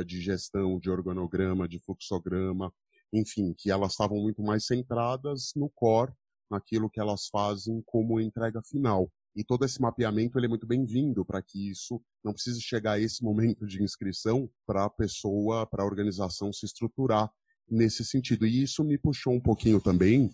de 0.07 0.21
gestão, 0.21 0.79
de 0.79 0.89
organograma, 0.89 1.69
de 1.69 1.81
fluxograma, 1.81 2.73
enfim, 3.13 3.53
que 3.53 3.69
elas 3.69 3.93
estavam 3.93 4.17
muito 4.19 4.41
mais 4.41 4.65
centradas 4.65 5.53
no 5.57 5.69
core, 5.69 6.13
naquilo 6.49 6.89
que 6.89 7.01
elas 7.01 7.27
fazem 7.27 7.83
como 7.85 8.21
entrega 8.21 8.63
final. 8.63 9.11
E 9.35 9.43
todo 9.43 9.65
esse 9.65 9.81
mapeamento 9.81 10.39
ele 10.39 10.47
é 10.47 10.49
muito 10.49 10.67
bem-vindo 10.67 11.25
para 11.25 11.43
que 11.43 11.71
isso 11.71 12.03
não 12.23 12.33
precise 12.33 12.61
chegar 12.61 12.93
a 12.93 13.01
esse 13.01 13.25
momento 13.25 13.67
de 13.67 13.83
inscrição 13.83 14.49
para 14.67 14.85
a 14.85 14.91
pessoa, 14.91 15.67
para 15.67 15.83
a 15.83 15.87
organização 15.87 16.53
se 16.53 16.67
estruturar 16.67 17.31
nesse 17.71 18.05
sentido. 18.05 18.47
E 18.47 18.63
isso 18.63 18.85
me 18.85 18.99
puxou 18.99 19.33
um 19.33 19.41
pouquinho 19.41 19.81
também 19.81 20.31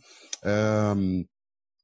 um, 0.97 1.25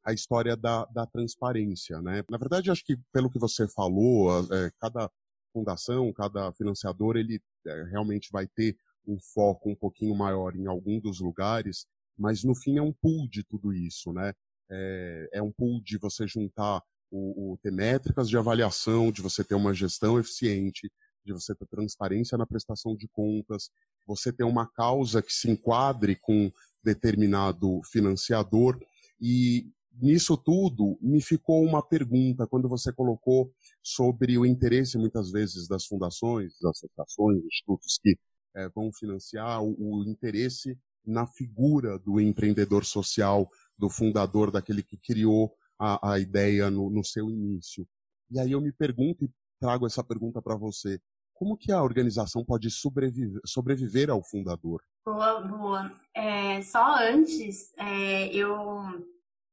a 0.05 0.13
história 0.13 0.57
da, 0.57 0.85
da, 0.87 1.07
transparência. 1.07 2.01
Né? 2.03 2.23
Na 2.29 2.39
verdade, 2.39 2.71
acho 2.71 2.85
que 2.85 2.97
pelo 3.13 3.31
que 3.31 3.39
você 3.39 3.67
falou, 3.69 4.31
é, 4.53 4.71
cada 4.81 5.11
fundação, 5.53 6.13
cada 6.13 6.53
financiador, 6.53 7.17
ele 7.17 7.41
é, 7.67 7.85
realmente 7.85 8.29
vai 8.33 8.47
ter 8.47 8.77
um 9.07 9.19
foco 9.19 9.71
um 9.71 9.77
pouquinho 9.77 10.15
maior 10.15 10.57
em 10.57 10.67
algum 10.67 10.99
dos 10.99 11.21
lugares, 11.21 11.87
mas 12.19 12.43
no 12.43 12.55
fim 12.55 12.79
é 12.79 12.83
um 12.83 12.93
pool 12.93 13.29
de 13.29 13.45
tudo 13.45 13.73
isso, 13.73 14.13
né? 14.13 14.33
É, 14.71 15.29
é 15.35 15.43
um 15.43 15.53
pool 15.53 15.81
de 15.83 15.99
você 15.99 16.27
juntar 16.27 16.83
o, 17.11 17.53
o 17.53 17.59
ter 17.59 17.71
métricas 17.71 18.29
de 18.29 18.37
avaliação, 18.37 19.13
de 19.13 19.23
você 19.23 19.45
ter 19.45 19.55
uma 19.55 19.75
gestão 19.75 20.19
eficiente, 20.19 20.91
de 21.25 21.33
você 21.33 21.55
ter 21.55 21.67
transparência 21.67 22.37
na 22.37 22.47
prestação 22.47 22.95
de 22.97 23.09
contas, 23.09 23.71
você 24.07 24.33
ter 24.33 24.45
uma 24.45 24.67
causa 24.67 25.23
que 25.23 25.33
se 25.33 25.51
enquadre 25.51 26.17
com 26.17 26.53
determinado 26.83 27.81
financiador 27.85 28.79
e 29.21 29.71
nisso 30.01 30.37
tudo 30.37 30.99
me 31.01 31.21
ficou 31.21 31.63
uma 31.63 31.83
pergunta 31.83 32.47
quando 32.47 32.69
você 32.69 32.93
colocou 32.93 33.53
sobre 33.83 34.37
o 34.37 34.45
interesse 34.45 34.99
muitas 34.99 35.31
vezes 35.31 35.69
das 35.69 35.87
fundações, 35.87 36.59
das 36.61 36.77
associações, 36.77 37.45
institutos 37.45 37.99
que 38.03 38.19
é, 38.57 38.69
vão 38.69 38.93
financiar 38.93 39.63
o, 39.63 39.75
o 39.79 40.05
interesse 40.05 40.79
na 41.05 41.27
figura 41.27 41.99
do 41.99 42.21
empreendedor 42.21 42.85
social, 42.85 43.49
do 43.77 43.91
fundador, 43.91 44.51
daquele 44.51 44.83
que 44.83 44.97
criou 44.97 45.55
a, 45.79 46.13
a 46.13 46.19
ideia 46.19 46.71
no, 46.71 46.89
no, 46.89 47.05
seu 47.05 47.31
início. 47.31 47.87
E 48.31 48.39
aí 48.39 48.53
eu 48.53 48.61
me 48.61 48.73
pergunto 48.73 49.25
e 49.25 49.31
trago 49.61 49.87
essa 49.87 50.03
pergunta 50.03 50.41
para 50.41 50.57
você. 50.57 51.01
Como 51.35 51.57
que 51.57 51.73
a 51.73 51.83
organização 51.83 52.45
pode 52.45 52.71
sobreviver, 52.71 53.41
sobreviver 53.45 54.11
ao 54.11 54.23
fundador? 54.23 54.83
Boa, 55.05 55.41
boa. 55.41 55.93
É, 56.15 56.63
só 56.63 56.97
antes, 56.97 57.73
é, 57.77 58.29
eu, 58.29 58.57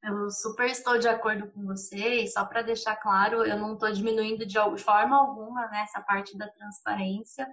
eu 0.02 0.30
super 0.30 0.70
estou 0.70 0.98
de 0.98 1.08
acordo 1.08 1.50
com 1.50 1.66
você, 1.66 2.22
e 2.22 2.28
só 2.28 2.44
para 2.44 2.62
deixar 2.62 2.96
claro, 2.96 3.44
eu 3.44 3.58
não 3.58 3.74
estou 3.74 3.92
diminuindo 3.92 4.46
de 4.46 4.56
forma 4.78 5.16
alguma 5.16 5.68
né, 5.68 5.82
essa 5.82 6.00
parte 6.00 6.38
da 6.38 6.48
transparência, 6.48 7.46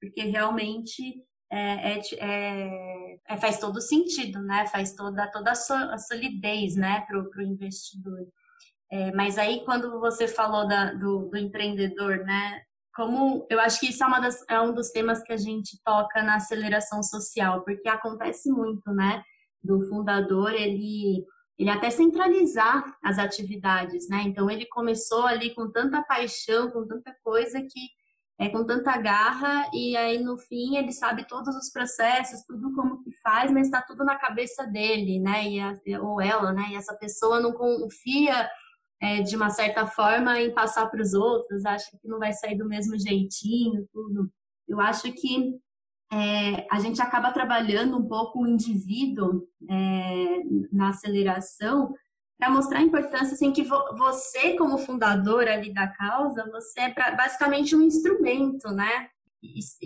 porque 0.00 0.22
realmente 0.22 1.24
é, 1.50 1.92
é, 1.92 2.00
é, 2.18 3.18
é, 3.28 3.36
faz 3.38 3.58
todo 3.58 3.80
sentido, 3.80 4.40
né? 4.42 4.66
Faz 4.66 4.94
toda, 4.94 5.30
toda 5.30 5.52
a 5.52 5.98
solidez, 5.98 6.74
né, 6.74 7.04
para 7.06 7.18
o 7.18 7.42
investidor. 7.42 8.26
É, 8.90 9.12
mas 9.12 9.38
aí, 9.38 9.64
quando 9.64 10.00
você 10.00 10.28
falou 10.28 10.66
da, 10.66 10.92
do, 10.92 11.28
do, 11.28 11.36
empreendedor, 11.36 12.18
né? 12.18 12.62
Como 12.96 13.46
eu 13.50 13.60
acho 13.60 13.78
que 13.78 13.90
isso 13.90 14.02
é, 14.02 14.20
das, 14.20 14.44
é 14.48 14.60
um 14.60 14.72
dos 14.72 14.90
temas 14.90 15.22
que 15.22 15.32
a 15.32 15.36
gente 15.36 15.78
toca 15.84 16.22
na 16.22 16.36
aceleração 16.36 17.02
social, 17.02 17.62
porque 17.62 17.88
acontece 17.88 18.50
muito, 18.50 18.90
né? 18.90 19.22
Do 19.62 19.86
fundador, 19.88 20.52
ele 20.52 21.24
ele 21.58 21.70
até 21.70 21.88
centralizar 21.88 22.84
as 23.02 23.18
atividades, 23.18 24.08
né? 24.08 24.22
Então 24.26 24.50
ele 24.50 24.66
começou 24.66 25.24
ali 25.24 25.54
com 25.54 25.70
tanta 25.70 26.02
paixão, 26.02 26.70
com 26.70 26.86
tanta 26.86 27.14
coisa 27.22 27.60
que 27.62 27.80
é, 28.38 28.50
com 28.50 28.64
tanta 28.66 28.96
garra 28.98 29.66
e 29.72 29.96
aí 29.96 30.18
no 30.22 30.36
fim 30.36 30.76
ele 30.76 30.92
sabe 30.92 31.26
todos 31.26 31.54
os 31.56 31.70
processos, 31.70 32.44
tudo 32.46 32.74
como 32.74 33.02
que 33.02 33.10
faz, 33.22 33.50
mas 33.50 33.66
está 33.66 33.80
tudo 33.80 34.04
na 34.04 34.16
cabeça 34.16 34.66
dele, 34.66 35.18
né? 35.18 35.48
E 35.48 35.60
a, 35.60 36.02
ou 36.02 36.20
ela, 36.20 36.52
né? 36.52 36.68
E 36.70 36.76
essa 36.76 36.94
pessoa 36.96 37.40
não 37.40 37.52
confia 37.52 38.48
é, 39.00 39.22
de 39.22 39.36
uma 39.36 39.50
certa 39.50 39.86
forma 39.86 40.40
em 40.40 40.52
passar 40.52 40.90
para 40.90 41.02
os 41.02 41.14
outros, 41.14 41.64
acha 41.64 41.90
que 42.00 42.08
não 42.08 42.18
vai 42.18 42.32
sair 42.32 42.56
do 42.56 42.68
mesmo 42.68 42.98
jeitinho, 42.98 43.86
tudo. 43.92 44.30
Eu 44.66 44.80
acho 44.80 45.12
que 45.12 45.54
é, 46.12 46.66
a 46.70 46.80
gente 46.80 47.00
acaba 47.02 47.32
trabalhando 47.32 47.96
um 47.98 48.06
pouco 48.06 48.42
o 48.42 48.46
indivíduo 48.46 49.46
é, 49.68 50.42
na 50.72 50.90
aceleração 50.90 51.92
para 52.38 52.50
mostrar 52.50 52.78
a 52.78 52.82
importância 52.82 53.32
assim 53.32 53.52
que 53.52 53.62
vo 53.62 53.76
você 53.96 54.56
como 54.56 54.78
fundador 54.78 55.48
ali 55.48 55.72
da 55.72 55.88
causa 55.88 56.48
você 56.50 56.82
é 56.82 56.90
pra, 56.90 57.12
basicamente 57.12 57.74
um 57.74 57.80
instrumento 57.80 58.68
né 58.68 59.08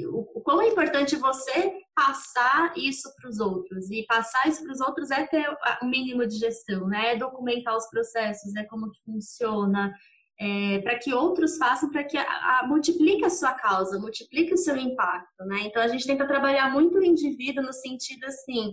o, 0.07 0.41
quão 0.43 0.63
é 0.63 0.69
importante 0.69 1.17
você 1.17 1.73
passar 1.95 2.73
isso 2.77 3.13
para 3.17 3.29
os 3.29 3.41
outros 3.41 3.91
e 3.91 4.05
passar 4.07 4.49
isso 4.49 4.63
para 4.63 4.73
os 4.73 4.81
outros 4.81 5.11
é 5.11 5.27
ter 5.27 5.47
o 5.83 5.87
mínimo 5.87 6.27
de 6.27 6.37
gestão 6.37 6.87
né 6.87 7.13
é 7.13 7.17
documentar 7.17 7.77
os 7.77 7.89
processos 7.91 8.55
é 8.57 8.65
como 8.65 8.91
que 8.91 9.03
funciona 9.05 9.93
é, 10.41 10.79
para 10.79 10.99
que 10.99 11.13
outros 11.13 11.59
façam, 11.59 11.91
para 11.91 12.03
que 12.03 12.17
a, 12.17 12.23
a, 12.61 12.67
multiplique 12.67 13.23
a 13.27 13.31
sua 13.31 13.53
causa, 13.53 13.99
multiplique 13.99 14.55
o 14.55 14.57
seu 14.57 14.75
impacto, 14.75 15.45
né? 15.45 15.65
Então 15.65 15.83
a 15.83 15.89
gente 15.89 16.07
tenta 16.07 16.27
trabalhar 16.27 16.73
muito 16.73 16.97
o 16.97 17.05
indivíduo 17.05 17.63
no 17.63 17.75
sentido 17.75 18.25
assim 18.25 18.73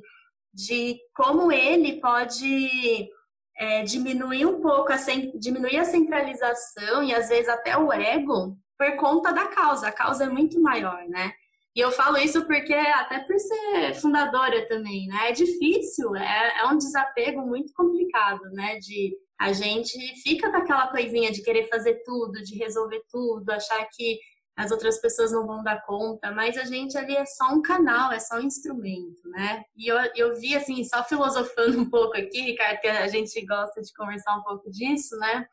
de 0.53 0.97
como 1.13 1.51
ele 1.51 1.99
pode 1.99 3.09
é, 3.57 3.83
diminuir 3.83 4.45
um 4.45 4.61
pouco, 4.61 4.93
a, 4.93 4.97
diminuir 5.35 5.77
a 5.77 5.83
centralização 5.83 7.03
e 7.03 7.13
às 7.13 7.27
vezes 7.27 7.49
até 7.49 7.77
o 7.77 7.91
ego 7.91 8.57
por 8.77 8.95
conta 8.97 9.31
da 9.33 9.47
causa. 9.47 9.87
A 9.87 9.91
causa 9.91 10.25
é 10.25 10.29
muito 10.29 10.61
maior, 10.61 11.07
né? 11.07 11.33
E 11.75 11.79
eu 11.79 11.91
falo 11.91 12.17
isso 12.17 12.45
porque, 12.45 12.73
até 12.73 13.19
por 13.19 13.37
ser 13.37 13.93
fundadora 14.01 14.67
também, 14.67 15.07
né? 15.07 15.29
É 15.29 15.31
difícil, 15.31 16.15
é, 16.15 16.59
é 16.59 16.65
um 16.65 16.77
desapego 16.77 17.41
muito 17.45 17.71
complicado, 17.73 18.41
né? 18.51 18.77
De 18.79 19.15
a 19.39 19.53
gente 19.53 19.95
fica 20.23 20.49
com 20.49 20.57
aquela 20.57 20.87
coisinha 20.87 21.31
de 21.31 21.43
querer 21.43 21.69
fazer 21.69 22.01
tudo, 22.03 22.41
de 22.41 22.57
resolver 22.57 23.03
tudo, 23.11 23.49
achar 23.51 23.87
que 23.91 24.19
as 24.57 24.71
outras 24.71 24.99
pessoas 24.99 25.31
não 25.31 25.45
vão 25.45 25.63
dar 25.63 25.85
conta, 25.85 26.31
mas 26.31 26.57
a 26.57 26.63
gente 26.63 26.97
ali 26.97 27.15
é 27.15 27.25
só 27.27 27.53
um 27.53 27.61
canal, 27.61 28.11
é 28.11 28.19
só 28.19 28.37
um 28.37 28.41
instrumento, 28.41 29.29
né? 29.29 29.63
E 29.77 29.87
eu, 29.87 29.97
eu 30.15 30.35
vi, 30.39 30.55
assim, 30.55 30.83
só 30.83 31.03
filosofando 31.03 31.77
um 31.79 31.87
pouco 31.87 32.17
aqui, 32.17 32.41
Ricardo, 32.41 32.79
que 32.79 32.87
a 32.87 33.07
gente 33.07 33.39
gosta 33.45 33.79
de 33.81 33.93
conversar 33.93 34.35
um 34.35 34.41
pouco 34.41 34.71
disso, 34.71 35.15
né? 35.19 35.45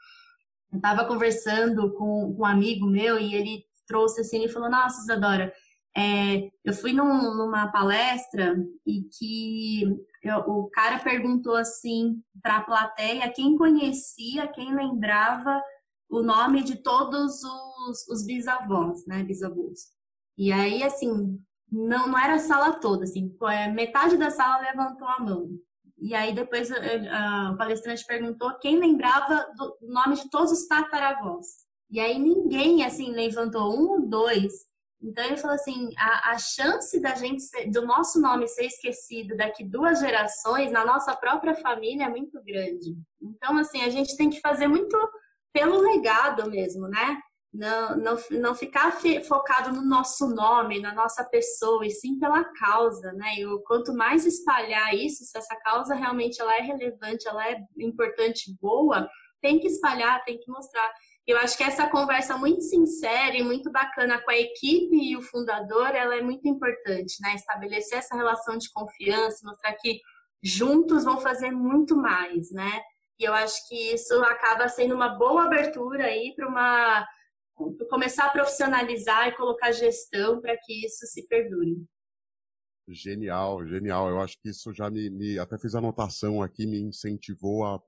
Eu 0.74 0.80
tava 0.80 1.04
conversando 1.04 1.92
com, 1.94 2.34
com 2.34 2.42
um 2.42 2.44
amigo 2.44 2.84
meu 2.84 3.18
e 3.18 3.34
ele 3.34 3.64
trouxe 3.86 4.20
assim, 4.20 4.38
ele 4.38 4.52
falou, 4.52 4.68
nossa, 4.68 5.00
Isadora, 5.00 5.52
é, 5.96 6.50
eu 6.64 6.72
fui 6.72 6.92
num, 6.92 7.34
numa 7.36 7.70
palestra 7.70 8.56
e 8.84 9.04
que 9.16 9.84
eu, 10.20 10.38
o 10.38 10.68
cara 10.70 10.98
perguntou 10.98 11.54
assim 11.54 12.20
para 12.42 12.56
a 12.56 12.62
plateia 12.62 13.32
quem 13.32 13.56
conhecia, 13.56 14.48
quem 14.48 14.74
lembrava 14.74 15.62
o 16.10 16.20
nome 16.20 16.64
de 16.64 16.76
todos 16.82 17.42
os, 17.44 18.08
os 18.08 18.26
bisavós, 18.26 19.06
né, 19.06 19.22
bisavós. 19.22 19.92
E 20.36 20.50
aí, 20.52 20.82
assim, 20.82 21.38
não, 21.70 22.08
não 22.08 22.18
era 22.18 22.34
a 22.34 22.38
sala 22.40 22.72
toda, 22.72 23.04
assim, 23.04 23.32
metade 23.72 24.16
da 24.16 24.30
sala 24.30 24.62
levantou 24.62 25.06
a 25.06 25.20
mão. 25.20 25.50
E 26.04 26.14
aí 26.14 26.34
depois 26.34 26.70
a, 26.70 27.52
o 27.52 27.56
palestrante 27.56 28.04
perguntou 28.04 28.58
quem 28.58 28.78
lembrava 28.78 29.46
do 29.56 29.78
nome 29.80 30.16
de 30.16 30.28
todos 30.28 30.52
os 30.52 30.66
tataravós. 30.66 31.46
E 31.90 31.98
aí 31.98 32.18
ninguém, 32.18 32.84
assim, 32.84 33.10
levantou 33.10 33.74
um 33.74 33.88
ou 33.92 34.06
dois. 34.06 34.52
Então 35.02 35.24
ele 35.24 35.38
falou 35.38 35.54
assim, 35.54 35.88
a, 35.96 36.32
a 36.32 36.38
chance 36.38 37.00
da 37.00 37.14
gente, 37.14 37.42
ser, 37.42 37.70
do 37.70 37.86
nosso 37.86 38.20
nome 38.20 38.46
ser 38.46 38.66
esquecido 38.66 39.34
daqui 39.34 39.64
duas 39.64 40.00
gerações 40.00 40.70
na 40.70 40.84
nossa 40.84 41.16
própria 41.16 41.54
família 41.54 42.04
é 42.04 42.10
muito 42.10 42.38
grande. 42.44 42.94
Então, 43.22 43.56
assim, 43.56 43.80
a 43.80 43.88
gente 43.88 44.14
tem 44.14 44.28
que 44.28 44.40
fazer 44.40 44.68
muito 44.68 44.98
pelo 45.54 45.78
legado 45.78 46.50
mesmo, 46.50 46.86
né? 46.86 47.18
Não, 47.54 47.96
não, 47.96 48.16
não 48.32 48.52
ficar 48.52 48.98
focado 49.28 49.70
no 49.70 49.80
nosso 49.80 50.26
nome, 50.26 50.80
na 50.80 50.92
nossa 50.92 51.22
pessoa, 51.22 51.86
e 51.86 51.90
sim 51.90 52.18
pela 52.18 52.42
causa, 52.42 53.12
né? 53.12 53.36
E 53.38 53.62
quanto 53.64 53.94
mais 53.94 54.26
espalhar 54.26 54.92
isso, 54.92 55.24
se 55.24 55.38
essa 55.38 55.54
causa 55.60 55.94
realmente 55.94 56.40
ela 56.40 56.56
é 56.56 56.62
relevante, 56.62 57.28
ela 57.28 57.48
é 57.48 57.60
importante, 57.78 58.52
boa, 58.60 59.08
tem 59.40 59.60
que 59.60 59.68
espalhar, 59.68 60.24
tem 60.24 60.36
que 60.36 60.50
mostrar. 60.50 60.92
Eu 61.24 61.38
acho 61.38 61.56
que 61.56 61.62
essa 61.62 61.88
conversa 61.88 62.36
muito 62.36 62.60
sincera 62.60 63.36
e 63.36 63.42
muito 63.44 63.70
bacana 63.70 64.20
com 64.20 64.32
a 64.32 64.36
equipe 64.36 64.96
e 64.96 65.16
o 65.16 65.22
fundador, 65.22 65.94
ela 65.94 66.16
é 66.16 66.20
muito 66.20 66.48
importante, 66.48 67.14
né? 67.22 67.36
Estabelecer 67.36 67.98
essa 67.98 68.16
relação 68.16 68.58
de 68.58 68.68
confiança, 68.72 69.46
mostrar 69.46 69.74
que 69.74 70.00
juntos 70.42 71.04
vão 71.04 71.20
fazer 71.20 71.52
muito 71.52 71.96
mais, 71.96 72.50
né? 72.50 72.82
E 73.20 73.24
eu 73.24 73.32
acho 73.32 73.68
que 73.68 73.94
isso 73.94 74.12
acaba 74.24 74.68
sendo 74.68 74.94
uma 74.94 75.10
boa 75.10 75.44
abertura 75.44 76.06
aí 76.06 76.34
para 76.34 76.48
uma 76.48 77.06
começar 77.88 78.26
a 78.26 78.30
profissionalizar 78.30 79.28
e 79.28 79.36
colocar 79.36 79.72
gestão 79.72 80.40
para 80.40 80.56
que 80.56 80.84
isso 80.84 81.06
se 81.06 81.26
perdure. 81.26 81.84
Genial, 82.88 83.66
genial. 83.66 84.08
Eu 84.08 84.20
acho 84.20 84.38
que 84.40 84.50
isso 84.50 84.72
já 84.72 84.90
me, 84.90 85.08
me 85.08 85.38
até 85.38 85.58
fiz 85.58 85.74
anotação 85.74 86.42
aqui, 86.42 86.66
me 86.66 86.78
incentivou 86.78 87.64
a 87.64 87.80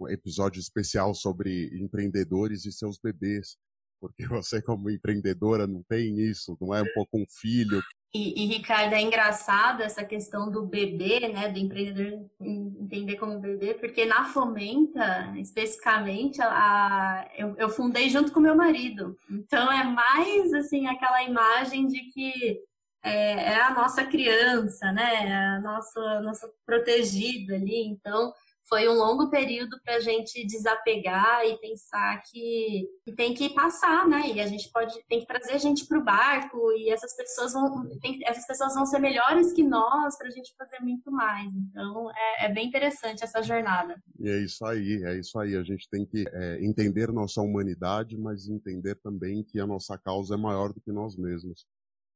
um 0.00 0.08
episódio 0.08 0.60
especial 0.60 1.14
sobre 1.14 1.70
empreendedores 1.80 2.66
e 2.66 2.72
seus 2.72 2.98
bebês, 2.98 3.56
porque 4.00 4.26
você 4.28 4.60
como 4.60 4.90
empreendedora 4.90 5.66
não 5.66 5.82
tem 5.82 6.18
isso, 6.20 6.56
não 6.60 6.74
é 6.74 6.82
um 6.82 6.92
pouco 6.94 7.18
um 7.18 7.24
filho 7.40 7.80
e, 8.14 8.44
e, 8.44 8.46
Ricardo, 8.46 8.92
é 8.92 9.00
engraçado 9.00 9.82
essa 9.82 10.04
questão 10.04 10.50
do 10.50 10.66
bebê, 10.66 11.28
né, 11.28 11.48
do 11.48 11.58
empreendedor 11.58 12.28
entender 12.38 13.16
como 13.16 13.40
bebê, 13.40 13.72
porque 13.72 14.04
na 14.04 14.26
Fomenta, 14.26 15.32
especificamente, 15.38 16.42
a, 16.42 17.26
eu, 17.38 17.56
eu 17.56 17.70
fundei 17.70 18.10
junto 18.10 18.30
com 18.30 18.38
meu 18.38 18.54
marido. 18.54 19.16
Então 19.30 19.72
é 19.72 19.82
mais 19.84 20.52
assim 20.52 20.86
aquela 20.86 21.22
imagem 21.22 21.86
de 21.86 22.00
que 22.10 22.60
é, 23.02 23.54
é 23.54 23.62
a 23.62 23.72
nossa 23.72 24.04
criança, 24.04 24.92
né, 24.92 25.30
é 25.30 25.34
a 25.34 25.60
nossa, 25.60 26.20
nossa 26.20 26.52
protegida 26.66 27.54
ali. 27.54 27.86
Então 27.86 28.30
foi 28.68 28.88
um 28.88 28.94
longo 28.94 29.28
período 29.28 29.78
para 29.84 29.96
a 29.96 30.00
gente 30.00 30.46
desapegar 30.46 31.44
e 31.44 31.58
pensar 31.58 32.22
que, 32.22 32.88
tem 33.16 33.34
que 33.34 33.50
passar, 33.50 34.08
né? 34.08 34.30
E 34.30 34.40
a 34.40 34.46
gente 34.46 34.70
pode 34.70 34.94
tem 35.08 35.20
que 35.20 35.26
trazer 35.26 35.52
a 35.52 35.58
gente 35.58 35.86
para 35.86 35.98
o 35.98 36.04
barco 36.04 36.72
e 36.72 36.90
essas 36.90 37.14
pessoas 37.14 37.52
vão 37.52 37.88
tem, 38.00 38.20
essas 38.24 38.46
pessoas 38.46 38.74
vão 38.74 38.86
ser 38.86 38.98
melhores 38.98 39.52
que 39.52 39.62
nós 39.62 40.16
para 40.16 40.28
a 40.28 40.30
gente 40.30 40.54
fazer 40.56 40.80
muito 40.80 41.10
mais. 41.10 41.52
Então 41.54 42.10
é, 42.10 42.46
é, 42.46 42.52
bem 42.52 42.68
interessante 42.68 43.22
essa 43.22 43.42
jornada. 43.42 44.00
E 44.18 44.28
é 44.28 44.38
isso 44.38 44.64
aí, 44.64 45.04
é 45.04 45.18
isso 45.18 45.38
aí. 45.38 45.56
A 45.56 45.62
gente 45.62 45.88
tem 45.90 46.06
que 46.06 46.24
é, 46.32 46.64
entender 46.64 47.12
nossa 47.12 47.40
humanidade, 47.40 48.16
mas 48.16 48.48
entender 48.48 48.94
também 48.96 49.42
que 49.42 49.60
a 49.60 49.66
nossa 49.66 49.98
causa 49.98 50.34
é 50.34 50.38
maior 50.38 50.72
do 50.72 50.80
que 50.80 50.92
nós 50.92 51.16
mesmos. 51.16 51.66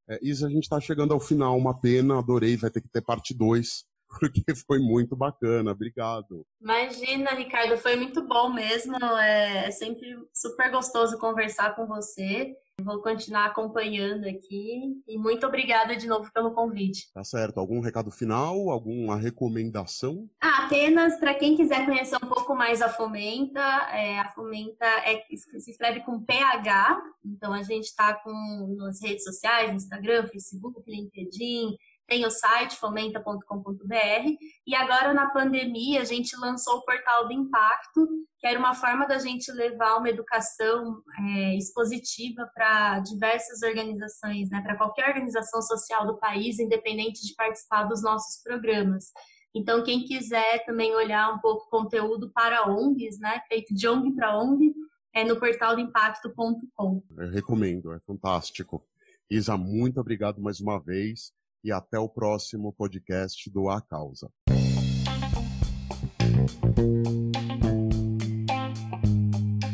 É, 0.09 0.19
Isa, 0.23 0.47
a 0.47 0.51
gente 0.51 0.63
está 0.63 0.81
chegando 0.81 1.13
ao 1.13 1.21
final, 1.21 1.57
uma 1.59 1.79
pena, 1.79 2.19
adorei, 2.19 2.57
vai 2.57 2.71
ter 2.71 2.81
que 2.81 2.89
ter 2.89 3.03
parte 3.03 3.35
2 3.35 3.85
porque 4.19 4.55
foi 4.66 4.79
muito 4.79 5.16
bacana. 5.16 5.73
Obrigado. 5.73 6.47
Imagina, 6.61 7.31
Ricardo, 7.31 7.77
foi 7.77 7.97
muito 7.97 8.27
bom 8.27 8.53
mesmo. 8.53 8.97
É 9.19 9.71
sempre 9.71 10.16
super 10.33 10.71
gostoso 10.71 11.19
conversar 11.19 11.75
com 11.75 11.87
você. 11.87 12.57
Vou 12.83 13.01
continuar 13.01 13.47
acompanhando 13.47 14.27
aqui 14.27 15.03
e 15.09 15.16
muito 15.16 15.47
obrigada 15.47 15.97
de 15.97 16.07
novo 16.07 16.31
pelo 16.31 16.53
convite. 16.53 17.11
Tá 17.11 17.25
certo. 17.25 17.59
Algum 17.59 17.81
recado 17.81 18.11
final? 18.11 18.69
Alguma 18.69 19.16
recomendação? 19.16 20.29
Ah, 20.38 20.66
apenas 20.66 21.19
para 21.19 21.35
quem 21.35 21.57
quiser 21.57 21.87
conhecer 21.87 22.16
um 22.16 22.29
pouco 22.29 22.55
mais 22.55 22.83
a 22.83 22.90
Fomenta, 22.90 23.61
é, 23.92 24.19
a 24.19 24.29
Fomenta 24.29 24.85
é, 25.07 25.25
se 25.35 25.71
escreve 25.71 26.01
com 26.01 26.23
PH, 26.23 27.03
então 27.25 27.55
a 27.55 27.62
gente 27.62 27.85
está 27.85 28.12
com 28.12 28.77
nas 28.77 29.01
redes 29.01 29.25
sociais, 29.25 29.73
Instagram, 29.73 30.27
Facebook, 30.27 30.83
LinkedIn, 30.87 31.75
tem 32.07 32.25
o 32.25 32.31
site 32.31 32.77
fomenta.com.br 32.77 34.37
e 34.66 34.75
agora 34.75 35.12
na 35.12 35.31
pandemia 35.31 36.01
a 36.01 36.05
gente 36.05 36.37
lançou 36.37 36.79
o 36.79 36.85
portal 36.85 37.27
do 37.27 37.33
impacto, 37.33 38.07
que 38.38 38.47
era 38.47 38.59
uma 38.59 38.75
forma 38.75 39.07
da 39.07 39.19
gente 39.19 39.51
levar 39.51 39.97
uma 39.97 40.09
educação 40.09 41.03
é, 41.19 41.57
expositiva 41.57 42.49
para 42.55 43.01
diversas 43.01 43.62
organizações, 43.62 44.49
né, 44.51 44.61
para 44.62 44.77
qualquer 44.77 45.09
organização 45.09 45.61
social 45.62 46.07
do 46.07 46.19
país, 46.19 46.59
independente 46.59 47.27
de 47.27 47.35
participar 47.35 47.85
dos 47.85 48.03
nossos 48.03 48.40
programas. 48.42 49.07
Então, 49.55 49.83
quem 49.83 50.05
quiser 50.05 50.64
também 50.64 50.95
olhar 50.95 51.35
um 51.35 51.40
pouco 51.40 51.69
conteúdo 51.71 52.31
para 52.33 52.69
ONGs, 52.69 53.19
né, 53.19 53.40
feito 53.49 53.75
de 53.75 53.88
ONG 53.88 54.14
para 54.14 54.38
ONG, 54.38 54.73
é 55.14 55.25
no 55.25 55.40
portaldeimpacto.com. 55.40 57.03
Eu 57.16 57.31
recomendo, 57.31 57.92
é 57.92 57.99
fantástico. 58.01 58.87
Isa, 59.31 59.57
muito 59.57 59.99
obrigado 59.99 60.40
mais 60.40 60.61
uma 60.61 60.79
vez 60.79 61.33
e 61.67 61.73
até 61.73 61.99
o 61.99 62.09
próximo 62.09 62.73
podcast 62.73 63.51
do 63.51 63.69
A 63.69 63.81
Causa. 63.81 64.31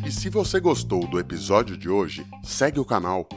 E 0.07 0.11
se 0.11 0.31
você 0.31 0.59
gostou 0.59 1.07
do 1.07 1.21
episódio 1.21 1.77
de 1.77 1.91
hoje, 1.91 2.27
segue 2.43 2.81
o 2.81 2.85
canal. 2.85 3.29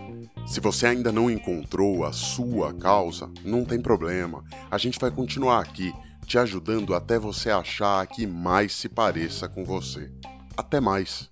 Se 0.48 0.62
você 0.62 0.88
ainda 0.88 1.12
não 1.12 1.30
encontrou 1.30 2.06
a 2.06 2.14
sua 2.14 2.74
causa, 2.74 3.30
não 3.44 3.66
tem 3.66 3.82
problema. 3.82 4.42
A 4.72 4.78
gente 4.78 4.98
vai 5.00 5.12
continuar 5.12 5.60
aqui 5.60 5.92
te 6.26 6.38
ajudando 6.38 6.96
até 6.96 7.20
você 7.20 7.52
achar 7.52 8.02
a 8.02 8.08
que 8.08 8.26
mais 8.26 8.74
se 8.74 8.88
pareça 8.88 9.50
com 9.50 9.66
você. 9.66 10.10
Até 10.56 10.80
mais! 10.80 11.30